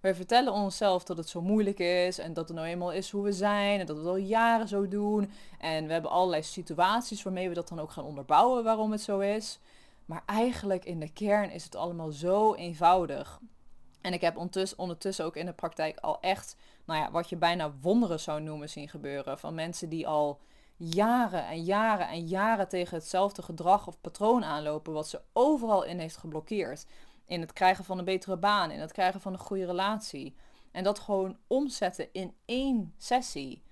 Wij 0.00 0.14
vertellen 0.14 0.52
onszelf 0.52 1.04
dat 1.04 1.16
het 1.16 1.28
zo 1.28 1.40
moeilijk 1.42 1.78
is 1.78 2.18
en 2.18 2.34
dat 2.34 2.48
het 2.48 2.56
nou 2.56 2.68
eenmaal 2.68 2.92
is 2.92 3.10
hoe 3.10 3.22
we 3.22 3.32
zijn 3.32 3.80
en 3.80 3.86
dat 3.86 3.96
we 3.96 4.02
het 4.02 4.10
al 4.10 4.16
jaren 4.16 4.68
zo 4.68 4.88
doen. 4.88 5.30
En 5.58 5.86
we 5.86 5.92
hebben 5.92 6.10
allerlei 6.10 6.42
situaties 6.42 7.22
waarmee 7.22 7.48
we 7.48 7.54
dat 7.54 7.68
dan 7.68 7.80
ook 7.80 7.90
gaan 7.90 8.04
onderbouwen 8.04 8.64
waarom 8.64 8.92
het 8.92 9.02
zo 9.02 9.18
is. 9.18 9.60
Maar 10.04 10.22
eigenlijk 10.26 10.84
in 10.84 11.00
de 11.00 11.12
kern 11.12 11.50
is 11.50 11.64
het 11.64 11.76
allemaal 11.76 12.10
zo 12.10 12.54
eenvoudig. 12.54 13.40
En 14.04 14.12
ik 14.12 14.20
heb 14.20 14.36
ondertussen 14.76 15.24
ook 15.24 15.36
in 15.36 15.46
de 15.46 15.52
praktijk 15.52 15.98
al 15.98 16.20
echt, 16.20 16.56
nou 16.84 17.00
ja, 17.00 17.10
wat 17.10 17.28
je 17.28 17.36
bijna 17.36 17.74
wonderen 17.80 18.20
zou 18.20 18.40
noemen 18.40 18.68
zien 18.68 18.88
gebeuren. 18.88 19.38
Van 19.38 19.54
mensen 19.54 19.88
die 19.88 20.06
al 20.06 20.40
jaren 20.76 21.46
en 21.46 21.62
jaren 21.62 22.08
en 22.08 22.26
jaren 22.26 22.68
tegen 22.68 22.96
hetzelfde 22.96 23.42
gedrag 23.42 23.86
of 23.86 24.00
patroon 24.00 24.44
aanlopen, 24.44 24.92
wat 24.92 25.08
ze 25.08 25.20
overal 25.32 25.84
in 25.84 25.98
heeft 25.98 26.16
geblokkeerd 26.16 26.86
in 27.26 27.40
het 27.40 27.52
krijgen 27.52 27.84
van 27.84 27.98
een 27.98 28.04
betere 28.04 28.36
baan, 28.36 28.70
in 28.70 28.80
het 28.80 28.92
krijgen 28.92 29.20
van 29.20 29.32
een 29.32 29.38
goede 29.38 29.66
relatie. 29.66 30.34
En 30.72 30.84
dat 30.84 30.98
gewoon 30.98 31.36
omzetten 31.46 32.08
in 32.12 32.34
één 32.44 32.94
sessie. 32.98 33.62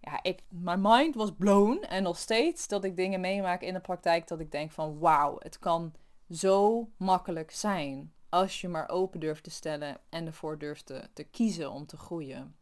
Ja, 0.00 0.22
ik, 0.22 0.42
my 0.48 0.74
mind 0.78 1.14
was 1.14 1.32
blown. 1.38 1.82
En 1.88 2.02
nog 2.02 2.18
steeds 2.18 2.68
dat 2.68 2.84
ik 2.84 2.96
dingen 2.96 3.20
meemaak 3.20 3.62
in 3.62 3.74
de 3.74 3.80
praktijk 3.80 4.28
dat 4.28 4.40
ik 4.40 4.50
denk 4.50 4.70
van 4.70 4.98
wauw, 4.98 5.36
het 5.38 5.58
kan 5.58 5.92
zo 6.30 6.88
makkelijk 6.96 7.50
zijn. 7.50 8.12
Als 8.30 8.60
je 8.60 8.68
maar 8.68 8.88
open 8.88 9.20
durft 9.20 9.42
te 9.42 9.50
stellen 9.50 9.98
en 10.08 10.26
ervoor 10.26 10.58
durft 10.58 10.86
te, 10.86 11.24
kiezen 11.30 11.70
om 11.70 11.86
te 11.86 11.96
groeien. 11.96 12.56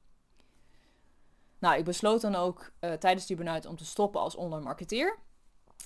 Nou, 1.59 1.79
ik 1.79 1.85
besloot 1.85 2.21
dan 2.21 2.35
ook 2.35 2.71
uh, 2.81 2.93
tijdens 2.93 3.27
die 3.27 3.37
burn 3.37 3.69
om 3.69 3.77
te 3.77 3.85
stoppen 3.85 4.21
als 4.21 4.35
online 4.35 4.65
marketeer. 4.65 5.19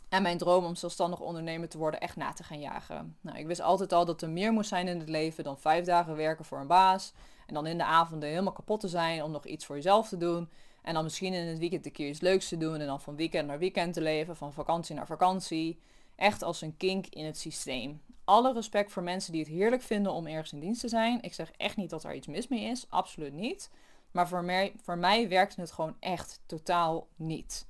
En 0.08 0.22
mijn 0.22 0.38
droom 0.38 0.64
om 0.64 0.74
zelfstandig 0.74 1.20
ondernemer 1.20 1.68
te 1.68 1.78
worden 1.78 2.00
echt 2.00 2.16
na 2.16 2.32
te 2.32 2.42
gaan 2.42 2.60
jagen. 2.60 3.16
Nou, 3.20 3.38
ik 3.38 3.46
wist 3.46 3.60
altijd 3.60 3.92
al 3.92 4.04
dat 4.04 4.22
er 4.22 4.30
meer 4.30 4.52
moest 4.52 4.68
zijn 4.68 4.88
in 4.88 4.98
het 4.98 5.08
leven 5.08 5.44
dan 5.44 5.58
vijf 5.58 5.84
dagen 5.84 6.16
werken 6.16 6.44
voor 6.44 6.58
een 6.58 6.66
baas. 6.66 7.12
En 7.46 7.54
dan 7.54 7.66
in 7.66 7.78
de 7.78 7.84
avonden 7.84 8.28
helemaal 8.28 8.52
kapot 8.52 8.80
te 8.80 8.88
zijn 8.88 9.22
om 9.22 9.30
nog 9.30 9.46
iets 9.46 9.66
voor 9.66 9.76
jezelf 9.76 10.08
te 10.08 10.16
doen. 10.16 10.50
En 10.82 10.94
dan 10.94 11.04
misschien 11.04 11.34
in 11.34 11.46
het 11.46 11.58
weekend 11.58 11.86
een 11.86 11.92
keer 11.92 12.08
iets 12.08 12.20
leuks 12.20 12.48
te 12.48 12.56
doen. 12.56 12.80
En 12.80 12.86
dan 12.86 13.00
van 13.00 13.16
weekend 13.16 13.46
naar 13.46 13.58
weekend 13.58 13.94
te 13.94 14.00
leven, 14.00 14.36
van 14.36 14.52
vakantie 14.52 14.94
naar 14.94 15.06
vakantie. 15.06 15.80
Echt 16.16 16.42
als 16.42 16.61
een 16.61 16.76
kink 16.76 17.07
in 17.07 17.25
het 17.25 17.38
systeem. 17.38 18.02
Alle 18.25 18.52
respect 18.52 18.92
voor 18.92 19.02
mensen 19.02 19.33
die 19.33 19.40
het 19.40 19.50
heerlijk 19.50 19.83
vinden 19.83 20.12
om 20.12 20.26
ergens 20.26 20.52
in 20.52 20.61
dienst 20.61 20.81
te 20.81 20.88
zijn. 20.88 21.23
Ik 21.23 21.35
zeg 21.35 21.52
echt 21.57 21.76
niet 21.76 21.90
dat 21.90 22.04
er 22.04 22.14
iets 22.14 22.26
mis 22.26 22.49
mee 22.49 22.64
is, 22.64 22.87
absoluut 22.88 23.33
niet. 23.33 23.71
Maar 24.11 24.28
voor 24.28 24.45
mij, 24.45 24.73
voor 24.83 24.99
mij 24.99 25.28
werkte 25.28 25.61
het 25.61 25.73
gewoon 25.73 25.97
echt 26.00 26.40
totaal 26.47 27.07
niet. 27.16 27.66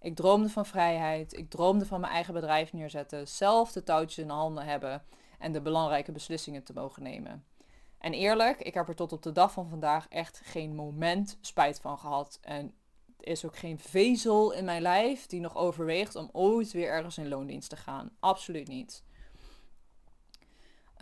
Ik 0.00 0.14
droomde 0.14 0.48
van 0.48 0.66
vrijheid. 0.66 1.36
Ik 1.36 1.50
droomde 1.50 1.86
van 1.86 2.00
mijn 2.00 2.12
eigen 2.12 2.34
bedrijf 2.34 2.72
neerzetten. 2.72 3.28
Zelf 3.28 3.72
de 3.72 3.82
touwtjes 3.82 4.18
in 4.18 4.26
de 4.26 4.32
handen 4.32 4.64
hebben. 4.64 5.02
En 5.38 5.52
de 5.52 5.60
belangrijke 5.60 6.12
beslissingen 6.12 6.62
te 6.62 6.72
mogen 6.72 7.02
nemen. 7.02 7.44
En 7.98 8.12
eerlijk, 8.12 8.60
ik 8.60 8.74
heb 8.74 8.88
er 8.88 8.94
tot 8.94 9.12
op 9.12 9.22
de 9.22 9.32
dag 9.32 9.52
van 9.52 9.68
vandaag 9.68 10.08
echt 10.08 10.40
geen 10.44 10.74
moment 10.74 11.38
spijt 11.40 11.80
van 11.80 11.98
gehad. 11.98 12.38
En 12.42 12.74
is 13.24 13.44
ook 13.44 13.56
geen 13.56 13.78
vezel 13.78 14.52
in 14.52 14.64
mijn 14.64 14.82
lijf 14.82 15.26
die 15.26 15.40
nog 15.40 15.56
overweegt 15.56 16.16
om 16.16 16.28
ooit 16.32 16.72
weer 16.72 16.88
ergens 16.88 17.18
in 17.18 17.28
loondienst 17.28 17.70
te 17.70 17.76
gaan. 17.76 18.10
Absoluut 18.20 18.68
niet. 18.68 19.02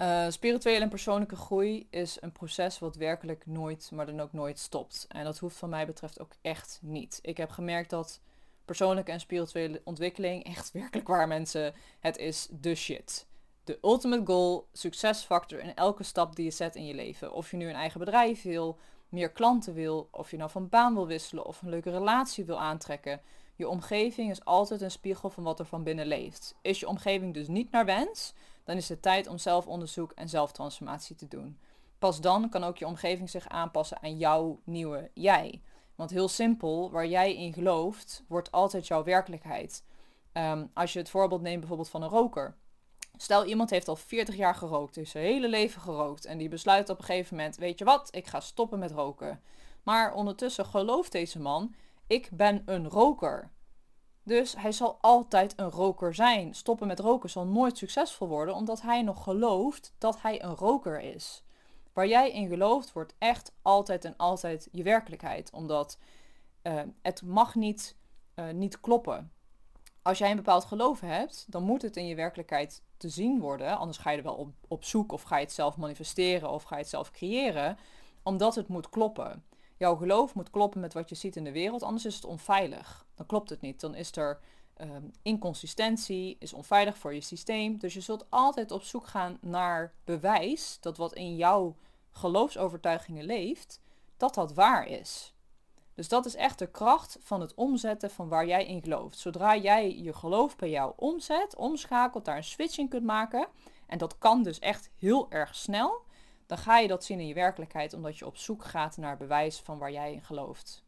Uh, 0.01 0.27
spirituele 0.29 0.81
en 0.81 0.89
persoonlijke 0.89 1.37
groei 1.37 1.87
is 1.91 2.17
een 2.21 2.33
proces 2.33 2.79
wat 2.79 2.97
werkelijk 2.97 3.47
nooit, 3.47 3.91
maar 3.95 4.07
dan 4.07 4.21
ook 4.21 4.33
nooit 4.33 4.59
stopt. 4.59 5.07
En 5.09 5.25
dat 5.25 5.39
hoeft 5.39 5.57
van 5.57 5.69
mij 5.69 5.87
betreft 5.87 6.21
ook 6.21 6.33
echt 6.41 6.79
niet. 6.83 7.19
Ik 7.23 7.37
heb 7.37 7.51
gemerkt 7.51 7.91
dat 7.91 8.21
persoonlijke 8.65 9.13
en 9.13 9.21
spirituele 9.21 9.81
ontwikkeling. 9.85 10.45
Echt 10.57 10.73
werkelijk 10.73 11.09
waar 11.09 11.29
mensen, 11.29 11.75
het 12.01 12.17
is 12.17 12.49
de 12.51 12.75
shit. 12.75 13.27
De 13.65 13.79
ultimate 13.83 14.27
goal, 14.27 14.69
succesfactor 14.73 15.59
in 15.59 15.75
elke 15.75 16.03
stap 16.03 16.37
die 16.37 16.45
je 16.45 16.51
zet 16.51 16.77
in 16.77 16.87
je 16.87 16.95
leven. 16.95 17.33
Of 17.33 17.51
je 17.51 17.57
nu 17.57 17.69
een 17.69 17.75
eigen 17.75 18.01
bedrijf 18.01 18.43
wil, 18.43 18.79
meer 19.13 19.31
klanten 19.31 19.75
wil, 19.75 20.09
of 20.11 20.31
je 20.31 20.37
nou 20.37 20.51
van 20.51 20.69
baan 20.69 20.95
wil 20.95 21.07
wisselen 21.07 21.47
of 21.47 21.63
een 21.63 21.69
leuke 21.69 21.91
relatie 21.91 22.45
wil 22.45 22.61
aantrekken. 22.61 23.21
Je 23.57 23.69
omgeving 23.69 24.31
is 24.31 24.45
altijd 24.45 24.81
een 24.81 24.91
spiegel 24.91 25.31
van 25.31 25.45
wat 25.45 25.59
er 25.59 25.65
van 25.65 25.83
binnen 25.83 26.07
leeft. 26.07 26.55
Is 26.63 26.81
je 26.81 26.89
omgeving 26.89 27.35
dus 27.35 27.49
niet 27.49 27.71
naar 27.71 27.85
wens, 27.85 28.35
dan 28.65 28.77
is 28.77 28.89
het 28.89 29.03
tijd 29.03 29.27
om 29.27 29.39
zelfonderzoek 29.39 30.13
en 30.13 30.29
zelftransformatie 30.29 31.17
te 31.17 31.29
doen. 31.29 31.59
Pas 31.99 32.21
dan 32.21 32.49
kan 32.49 32.65
ook 32.65 32.79
je 32.79 32.87
omgeving 32.87 33.31
zich 33.31 33.49
aanpassen 33.49 34.03
aan 34.03 34.17
jouw 34.17 34.61
nieuwe 34.65 35.11
jij. 35.15 35.63
Want 35.95 36.11
heel 36.11 36.29
simpel, 36.29 36.91
waar 36.91 37.07
jij 37.07 37.37
in 37.37 37.53
gelooft, 37.53 38.25
wordt 38.29 38.53
altijd 38.53 38.87
jouw 38.87 39.05
werkelijkheid. 39.05 39.85
Ehm, 40.33 40.67
als 40.75 40.93
je 40.93 40.99
het 40.99 41.11
voorbeeld 41.11 41.43
neemt 41.43 41.59
bijvoorbeeld 41.59 41.89
van 41.89 42.03
een 42.03 42.09
roker. 42.09 42.57
Stel 43.17 43.45
iemand 43.45 43.71
heeft 43.71 43.89
al 43.89 43.97
40 43.97 44.37
jaar 44.37 44.55
gerookt, 44.55 44.95
heeft 44.95 45.11
zijn 45.11 45.25
hele 45.25 45.49
leven 45.49 45.81
gerookt 45.81 46.25
en 46.25 46.39
die 46.39 46.49
besluit 46.49 46.89
op 46.89 46.99
een 46.99 47.05
gegeven 47.05 47.37
moment, 47.37 47.57
weet 47.57 47.79
je 47.79 47.85
wat, 47.85 48.09
ik 48.15 48.27
ga 48.27 48.41
stoppen 48.41 48.79
met 48.79 48.91
roken. 48.91 49.41
Maar 49.83 50.15
ondertussen 50.15 50.67
gelooft 50.67 51.13
deze 51.13 51.41
man, 51.41 51.75
ik 52.07 52.29
ben 52.33 52.63
een 52.67 52.89
roker. 52.89 53.51
Dus 54.23 54.57
hij 54.57 54.73
zal 54.73 54.99
altijd 55.01 55.53
een 55.57 55.71
roker 55.71 56.15
zijn. 56.15 56.55
Stoppen 56.55 56.87
met 56.87 57.01
roken 57.01 57.31
zal 57.31 57.47
nooit 57.47 57.79
succesvol 57.79 58.29
worden, 58.29 58.55
omdat 58.55 58.83
hij 58.83 59.03
nog 59.03 59.23
gelooft 59.23 59.95
dat 59.99 60.23
hij 60.23 60.43
een 60.43 60.55
roker 60.55 61.01
is. 61.01 61.43
Waar 61.93 62.07
jij 62.07 62.31
in 62.33 62.49
gelooft, 62.49 62.93
wordt 62.93 63.15
echt 63.19 63.53
altijd 63.63 64.05
en 64.05 64.17
altijd 64.17 64.69
je 64.73 64.83
werkelijkheid. 64.83 65.51
Omdat 65.53 65.99
uh, 66.63 66.83
het 67.03 67.23
mag 67.23 67.55
niet, 67.55 67.97
uh, 68.35 68.51
niet 68.51 68.81
kloppen. 68.81 69.33
Als 70.03 70.19
jij 70.19 70.31
een 70.31 70.37
bepaald 70.37 70.65
geloof 70.65 71.01
hebt, 71.01 71.45
dan 71.49 71.63
moet 71.63 71.83
het 71.83 71.97
in 71.97 72.07
je 72.07 72.15
werkelijkheid 72.15 72.83
te 72.97 73.09
zien 73.09 73.41
worden. 73.41 73.79
Anders 73.79 73.99
ga 73.99 74.11
je 74.11 74.17
er 74.17 74.23
wel 74.23 74.35
op, 74.35 74.53
op 74.69 74.85
zoek 74.85 75.13
of 75.13 75.23
ga 75.23 75.37
je 75.37 75.45
het 75.45 75.53
zelf 75.53 75.77
manifesteren 75.77 76.51
of 76.51 76.63
ga 76.63 76.75
je 76.75 76.81
het 76.81 76.91
zelf 76.91 77.11
creëren. 77.11 77.79
Omdat 78.23 78.55
het 78.55 78.69
moet 78.69 78.89
kloppen. 78.89 79.45
Jouw 79.77 79.97
geloof 79.97 80.35
moet 80.35 80.51
kloppen 80.51 80.81
met 80.81 80.93
wat 80.93 81.09
je 81.09 81.15
ziet 81.15 81.37
in 81.37 81.45
de 81.45 81.53
wereld, 81.53 81.83
anders 81.83 82.05
is 82.05 82.15
het 82.15 82.25
onveilig. 82.25 83.07
Dan 83.15 83.27
klopt 83.27 83.51
het 83.51 83.61
niet. 83.61 83.81
Dan 83.81 83.95
is 83.95 84.17
er 84.17 84.41
um, 84.81 85.11
inconsistentie, 85.23 86.37
is 86.39 86.53
onveilig 86.53 86.99
voor 86.99 87.15
je 87.15 87.21
systeem. 87.21 87.79
Dus 87.79 87.95
je 87.95 88.01
zult 88.01 88.27
altijd 88.31 88.71
op 88.71 88.83
zoek 88.83 89.07
gaan 89.07 89.39
naar 89.41 89.95
bewijs 90.05 90.79
dat 90.81 90.97
wat 90.97 91.15
in 91.15 91.37
jouw 91.37 91.77
geloofsovertuigingen 92.11 93.25
leeft, 93.25 93.81
dat 94.17 94.35
dat 94.35 94.55
waar 94.55 94.87
is. 94.87 95.32
Dus 95.95 96.09
dat 96.09 96.27
is 96.27 96.35
echt 96.35 96.59
de 96.59 96.71
kracht 96.71 97.19
van 97.21 97.41
het 97.41 97.55
omzetten 97.55 98.11
van 98.11 98.29
waar 98.29 98.47
jij 98.47 98.67
in 98.67 98.83
gelooft. 98.83 99.19
Zodra 99.19 99.57
jij 99.57 99.99
je 99.99 100.13
geloof 100.13 100.57
bij 100.57 100.71
jou 100.71 100.93
omzet, 100.97 101.57
omschakelt, 101.57 102.25
daar 102.25 102.37
een 102.37 102.45
switch 102.45 102.79
in 102.79 102.89
kunt 102.89 103.05
maken, 103.05 103.47
en 103.87 103.99
dat 103.99 104.19
kan 104.19 104.43
dus 104.43 104.59
echt 104.59 104.91
heel 104.97 105.31
erg 105.31 105.55
snel, 105.55 106.03
dan 106.47 106.59
ga 106.59 106.79
je 106.79 106.89
dat 106.89 107.05
zien 107.05 107.21
in 107.21 107.27
je 107.27 107.35
werkelijkheid, 107.35 107.93
omdat 107.93 108.19
je 108.19 108.27
op 108.27 108.37
zoek 108.37 108.65
gaat 108.65 108.97
naar 108.97 109.17
bewijs 109.17 109.61
van 109.61 109.79
waar 109.79 109.93
jij 109.93 110.13
in 110.13 110.23
gelooft. 110.23 110.85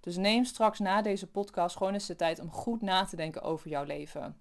Dus 0.00 0.16
neem 0.16 0.44
straks 0.44 0.78
na 0.78 1.02
deze 1.02 1.26
podcast 1.26 1.76
gewoon 1.76 1.92
eens 1.92 2.06
de 2.06 2.16
tijd 2.16 2.38
om 2.38 2.52
goed 2.52 2.82
na 2.82 3.04
te 3.04 3.16
denken 3.16 3.42
over 3.42 3.68
jouw 3.68 3.84
leven. 3.84 4.40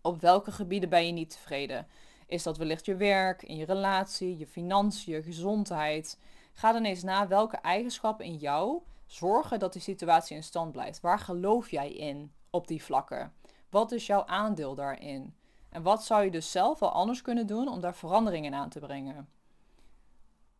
Op 0.00 0.20
welke 0.20 0.52
gebieden 0.52 0.88
ben 0.88 1.06
je 1.06 1.12
niet 1.12 1.30
tevreden? 1.30 1.86
Is 2.26 2.42
dat 2.42 2.56
wellicht 2.56 2.84
je 2.84 2.96
werk, 2.96 3.42
in 3.42 3.56
je 3.56 3.64
relatie, 3.64 4.38
je 4.38 4.46
financiën, 4.46 5.14
je 5.14 5.22
gezondheid? 5.22 6.18
Ga 6.52 6.72
dan 6.72 6.84
eens 6.84 7.02
na 7.02 7.28
welke 7.28 7.56
eigenschappen 7.56 8.24
in 8.24 8.36
jou 8.36 8.82
zorgen 9.06 9.58
dat 9.58 9.72
die 9.72 9.82
situatie 9.82 10.36
in 10.36 10.42
stand 10.42 10.72
blijft. 10.72 11.00
Waar 11.00 11.18
geloof 11.18 11.70
jij 11.70 11.92
in 11.92 12.32
op 12.50 12.66
die 12.66 12.84
vlakken? 12.84 13.32
Wat 13.70 13.92
is 13.92 14.06
jouw 14.06 14.26
aandeel 14.26 14.74
daarin? 14.74 15.36
En 15.68 15.82
wat 15.82 16.04
zou 16.04 16.24
je 16.24 16.30
dus 16.30 16.50
zelf 16.50 16.78
wel 16.78 16.92
anders 16.92 17.22
kunnen 17.22 17.46
doen 17.46 17.68
om 17.68 17.80
daar 17.80 17.94
veranderingen 17.94 18.54
aan 18.54 18.68
te 18.68 18.78
brengen? 18.78 19.28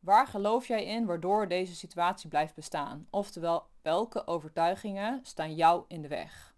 Waar 0.01 0.27
geloof 0.27 0.67
jij 0.67 0.85
in 0.85 1.07
waardoor 1.07 1.49
deze 1.49 1.75
situatie 1.75 2.29
blijft 2.29 2.55
bestaan? 2.55 3.07
Oftewel, 3.11 3.67
welke 3.83 4.27
overtuigingen 4.27 5.21
staan 5.23 5.55
jou 5.55 5.85
in 5.89 6.03
de 6.03 6.09
weg? 6.09 6.55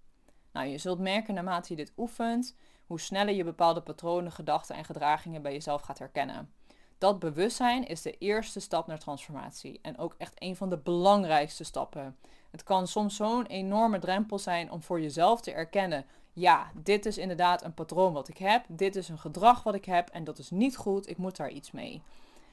Nou, 0.52 0.66
je 0.66 0.78
zult 0.78 0.98
merken 0.98 1.34
naarmate 1.34 1.68
je 1.68 1.76
dit 1.76 1.92
oefent, 1.96 2.56
hoe 2.86 3.00
sneller 3.00 3.34
je 3.34 3.44
bepaalde 3.44 3.82
patronen, 3.82 4.32
gedachten 4.32 4.76
en 4.76 4.84
gedragingen 4.84 5.42
bij 5.42 5.52
jezelf 5.52 5.82
gaat 5.82 5.98
herkennen. 5.98 6.52
Dat 6.98 7.18
bewustzijn 7.18 7.86
is 7.86 8.02
de 8.02 8.18
eerste 8.18 8.60
stap 8.60 8.86
naar 8.86 8.98
transformatie 8.98 9.78
en 9.82 9.98
ook 9.98 10.14
echt 10.18 10.34
een 10.38 10.56
van 10.56 10.70
de 10.70 10.76
belangrijkste 10.76 11.64
stappen. 11.64 12.16
Het 12.50 12.62
kan 12.62 12.88
soms 12.88 13.16
zo'n 13.16 13.46
enorme 13.46 13.98
drempel 13.98 14.38
zijn 14.38 14.70
om 14.70 14.82
voor 14.82 15.00
jezelf 15.00 15.40
te 15.40 15.52
erkennen: 15.52 16.06
ja, 16.32 16.70
dit 16.74 17.06
is 17.06 17.18
inderdaad 17.18 17.64
een 17.64 17.74
patroon 17.74 18.12
wat 18.12 18.28
ik 18.28 18.38
heb, 18.38 18.64
dit 18.68 18.96
is 18.96 19.08
een 19.08 19.18
gedrag 19.18 19.62
wat 19.62 19.74
ik 19.74 19.84
heb 19.84 20.08
en 20.08 20.24
dat 20.24 20.38
is 20.38 20.50
niet 20.50 20.76
goed, 20.76 21.08
ik 21.08 21.16
moet 21.16 21.36
daar 21.36 21.50
iets 21.50 21.70
mee. 21.70 22.02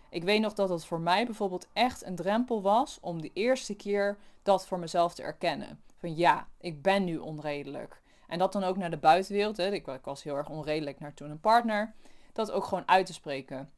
Ik 0.09 0.23
weet 0.23 0.41
nog 0.41 0.53
dat 0.53 0.69
het 0.69 0.85
voor 0.85 0.99
mij 0.99 1.25
bijvoorbeeld 1.25 1.67
echt 1.73 2.05
een 2.05 2.15
drempel 2.15 2.61
was 2.61 2.97
om 3.01 3.21
de 3.21 3.31
eerste 3.33 3.75
keer 3.75 4.17
dat 4.43 4.67
voor 4.67 4.79
mezelf 4.79 5.13
te 5.13 5.23
erkennen. 5.23 5.81
Van 5.97 6.15
ja, 6.15 6.47
ik 6.59 6.81
ben 6.81 7.03
nu 7.03 7.17
onredelijk. 7.17 8.01
En 8.27 8.39
dat 8.39 8.53
dan 8.53 8.63
ook 8.63 8.77
naar 8.77 8.89
de 8.89 8.97
buitenwereld. 8.97 9.57
Hè. 9.57 9.71
Ik, 9.71 9.85
was 10.03 10.23
heel 10.23 10.35
erg 10.35 10.49
onredelijk 10.49 10.99
naar 10.99 11.13
toen 11.13 11.29
een 11.29 11.39
partner. 11.39 11.93
Dat 12.33 12.51
ook 12.51 12.63
gewoon 12.63 12.87
uit 12.87 13.05
te 13.05 13.13
spreken. 13.13 13.71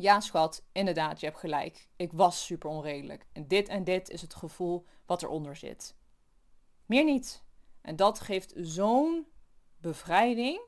Ja, 0.00 0.20
schat, 0.20 0.64
inderdaad, 0.72 1.20
je 1.20 1.26
hebt 1.26 1.38
gelijk. 1.38 1.88
Ik 1.96 2.12
was 2.12 2.44
super 2.44 2.70
onredelijk. 2.70 3.26
En 3.32 3.48
dit 3.48 3.68
en 3.68 3.84
dit 3.84 4.10
is 4.10 4.20
het 4.20 4.34
gevoel 4.34 4.86
wat 5.06 5.22
eronder 5.22 5.56
zit. 5.56 5.94
Meer 6.86 7.04
niet. 7.04 7.44
En 7.80 7.96
dat 7.96 8.20
geeft 8.20 8.52
zo'n 8.56 9.26
bevrijding. 9.80 10.60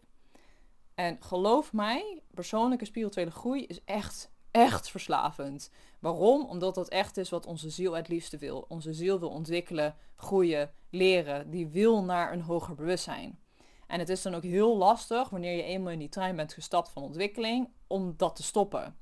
En 0.95 1.23
geloof 1.23 1.73
mij, 1.73 2.23
persoonlijke 2.31 2.85
spirituele 2.85 3.31
groei 3.31 3.67
is 3.67 3.85
echt 3.85 4.33
echt 4.51 4.91
verslavend. 4.91 5.71
Waarom? 6.01 6.45
Omdat 6.45 6.75
dat 6.75 6.89
echt 6.89 7.17
is 7.17 7.31
wat 7.31 7.47
onze 7.47 7.71
ziel 7.71 7.93
het 7.93 8.09
liefste 8.09 8.39
wil. 8.39 8.65
Onze 8.69 8.93
ziel 8.93 9.19
wil 9.19 9.31
ontwikkelen, 9.31 9.97
groeien, 10.17 10.73
leren. 10.91 11.51
Die 11.51 11.67
wil 11.67 12.05
naar 12.05 12.33
een 12.33 12.43
hoger 12.43 12.75
bewustzijn. 12.75 13.39
En 13.87 13.99
het 13.99 14.09
is 14.09 14.23
dan 14.23 14.35
ook 14.35 14.43
heel 14.43 14.77
lastig 14.77 15.29
wanneer 15.29 15.57
je 15.57 15.63
eenmaal 15.63 15.93
in 15.93 15.99
die 15.99 16.09
trein 16.09 16.37
bent 16.37 16.53
gestapt 16.53 16.89
van 16.89 17.03
ontwikkeling, 17.03 17.69
om 17.87 18.15
dat 18.17 18.37
te 18.37 18.43
stoppen. 18.43 19.00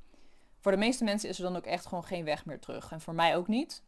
Voor 0.61 0.73
de 0.73 0.79
meeste 0.79 1.05
mensen 1.05 1.29
is 1.29 1.39
er 1.39 1.45
dan 1.45 1.57
ook 1.57 1.67
echt 1.67 1.87
gewoon 1.87 2.05
geen 2.05 2.25
weg 2.25 2.45
meer 2.45 2.61
terug. 2.61 2.93
En 2.93 3.01
voor 3.01 3.15
mij 3.15 3.37
ook 3.37 3.49
niet. 3.49 3.83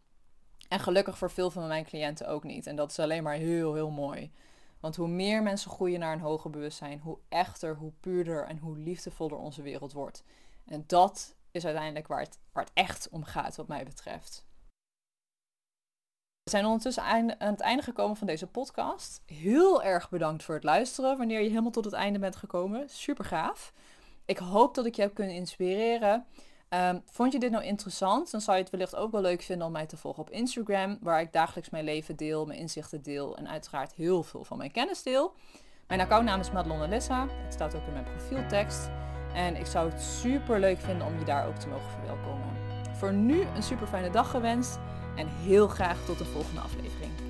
En 0.69 0.81
gelukkig 0.81 1.19
voor 1.19 1.31
veel 1.31 1.51
van 1.51 1.67
mijn 1.67 1.85
cliënten 1.85 2.29
ook 2.29 2.45
niet. 2.45 2.67
En 2.67 2.77
dat 2.77 2.91
is 2.91 2.99
alleen 2.99 3.23
maar 3.23 3.35
heel, 3.35 3.75
heel 3.75 3.91
mooi. 3.91 4.33
Want 4.81 4.97
hoe 4.97 5.09
meer 5.09 5.43
mensen 5.43 5.71
groeien 5.71 6.01
naar 6.01 6.13
een 6.13 6.21
hoger 6.21 6.51
bewustzijn, 6.51 6.99
hoe 6.99 7.19
echter, 7.29 7.77
hoe 7.77 7.93
puurder 8.01 8.47
en 8.47 8.59
hoe 8.59 8.79
liefdevoller 8.79 9.39
onze 9.39 9.63
wereld 9.63 9.93
wordt. 9.93 10.25
En 10.67 10.85
dat 10.87 11.35
is 11.51 11.65
uiteindelijk 11.65 12.07
waar 12.07 12.21
het, 12.21 12.39
waar 12.53 12.65
het 12.65 12.73
echt 12.75 13.09
om 13.11 13.25
gaat, 13.25 13.57
wat 13.57 13.69
mij 13.69 13.85
betreft. 13.85 14.45
We 16.43 16.51
zijn 16.51 16.65
ondertussen 16.65 17.03
aan 17.03 17.35
het 17.39 17.61
einde 17.61 17.83
gekomen 17.83 18.17
van 18.17 18.27
deze 18.27 18.47
podcast. 18.47 19.23
Heel 19.27 19.83
erg 19.83 20.11
bedankt 20.11 20.43
voor 20.43 20.55
het 20.55 20.65
luisteren 20.65 21.19
wanneer 21.19 21.41
je 21.41 21.49
helemaal 21.49 21.71
tot 21.71 21.85
het 21.85 21.95
einde 21.95 22.19
bent 22.19 22.37
gekomen. 22.37 22.89
Super 22.89 23.25
gaaf. 23.25 23.73
Ik 24.25 24.39
hoop 24.39 24.75
dat 24.75 24.87
ik 24.87 24.95
je 24.95 25.03
heb 25.03 25.15
kunnen 25.15 25.35
inspireren. 25.35 26.27
Ehm, 26.71 26.99
vond 27.05 27.33
je 27.33 27.39
dit 27.39 27.51
nou 27.51 27.65
interessant? 27.65 28.31
Dan 28.31 28.41
zou 28.41 28.57
je 28.57 28.63
het 28.63 28.73
wellicht 28.73 28.97
ook 28.97 29.13
wel 29.13 29.21
leuk 29.21 29.43
vinden 29.43 29.67
om 29.67 29.73
mij 29.73 29.87
te 29.87 29.97
volgen 29.97 30.23
op 30.23 30.31
Instagram, 30.31 30.99
waar 31.01 31.21
ik 31.21 31.33
dagelijks 31.33 31.71
mijn 31.71 31.85
leven 31.85 32.17
deel, 32.17 32.47
mijn 32.47 32.59
inzichten 32.59 33.03
deel 33.03 33.37
en 33.37 33.49
uiteraard 33.49 33.93
heel 33.93 34.23
veel 34.23 34.45
van 34.45 34.59
mijn 34.59 34.71
kennis 34.71 35.03
deel. 35.03 35.35
Mijn 35.87 36.01
accountnaam 36.01 36.41
is 36.41 36.51
Madelon 36.51 36.81
Alissa. 36.81 37.27
Het 37.29 37.53
staat 37.53 37.75
ook 37.75 37.87
in 37.87 37.93
mijn 37.93 38.05
profieltekst. 38.05 38.91
En 39.35 39.57
ik 39.57 39.67
zou 39.67 39.91
het 39.91 40.01
super 40.01 40.61
leuk 40.61 40.81
vinden 40.81 41.07
om 41.07 41.19
je 41.19 41.25
daar 41.25 41.47
ook 41.47 41.57
te 41.57 41.69
mogen 41.69 41.91
verwelkomen. 41.91 42.57
Voor 42.93 43.13
nu 43.13 43.41
een 43.41 43.63
super 43.63 43.87
fijne 43.87 44.11
dag 44.11 44.31
gewenst 44.31 44.79
en 45.17 45.29
heel 45.29 45.69
graag 45.69 46.05
tot 46.05 46.19
de 46.19 46.25
volgende 46.25 46.61
aflevering. 46.61 47.30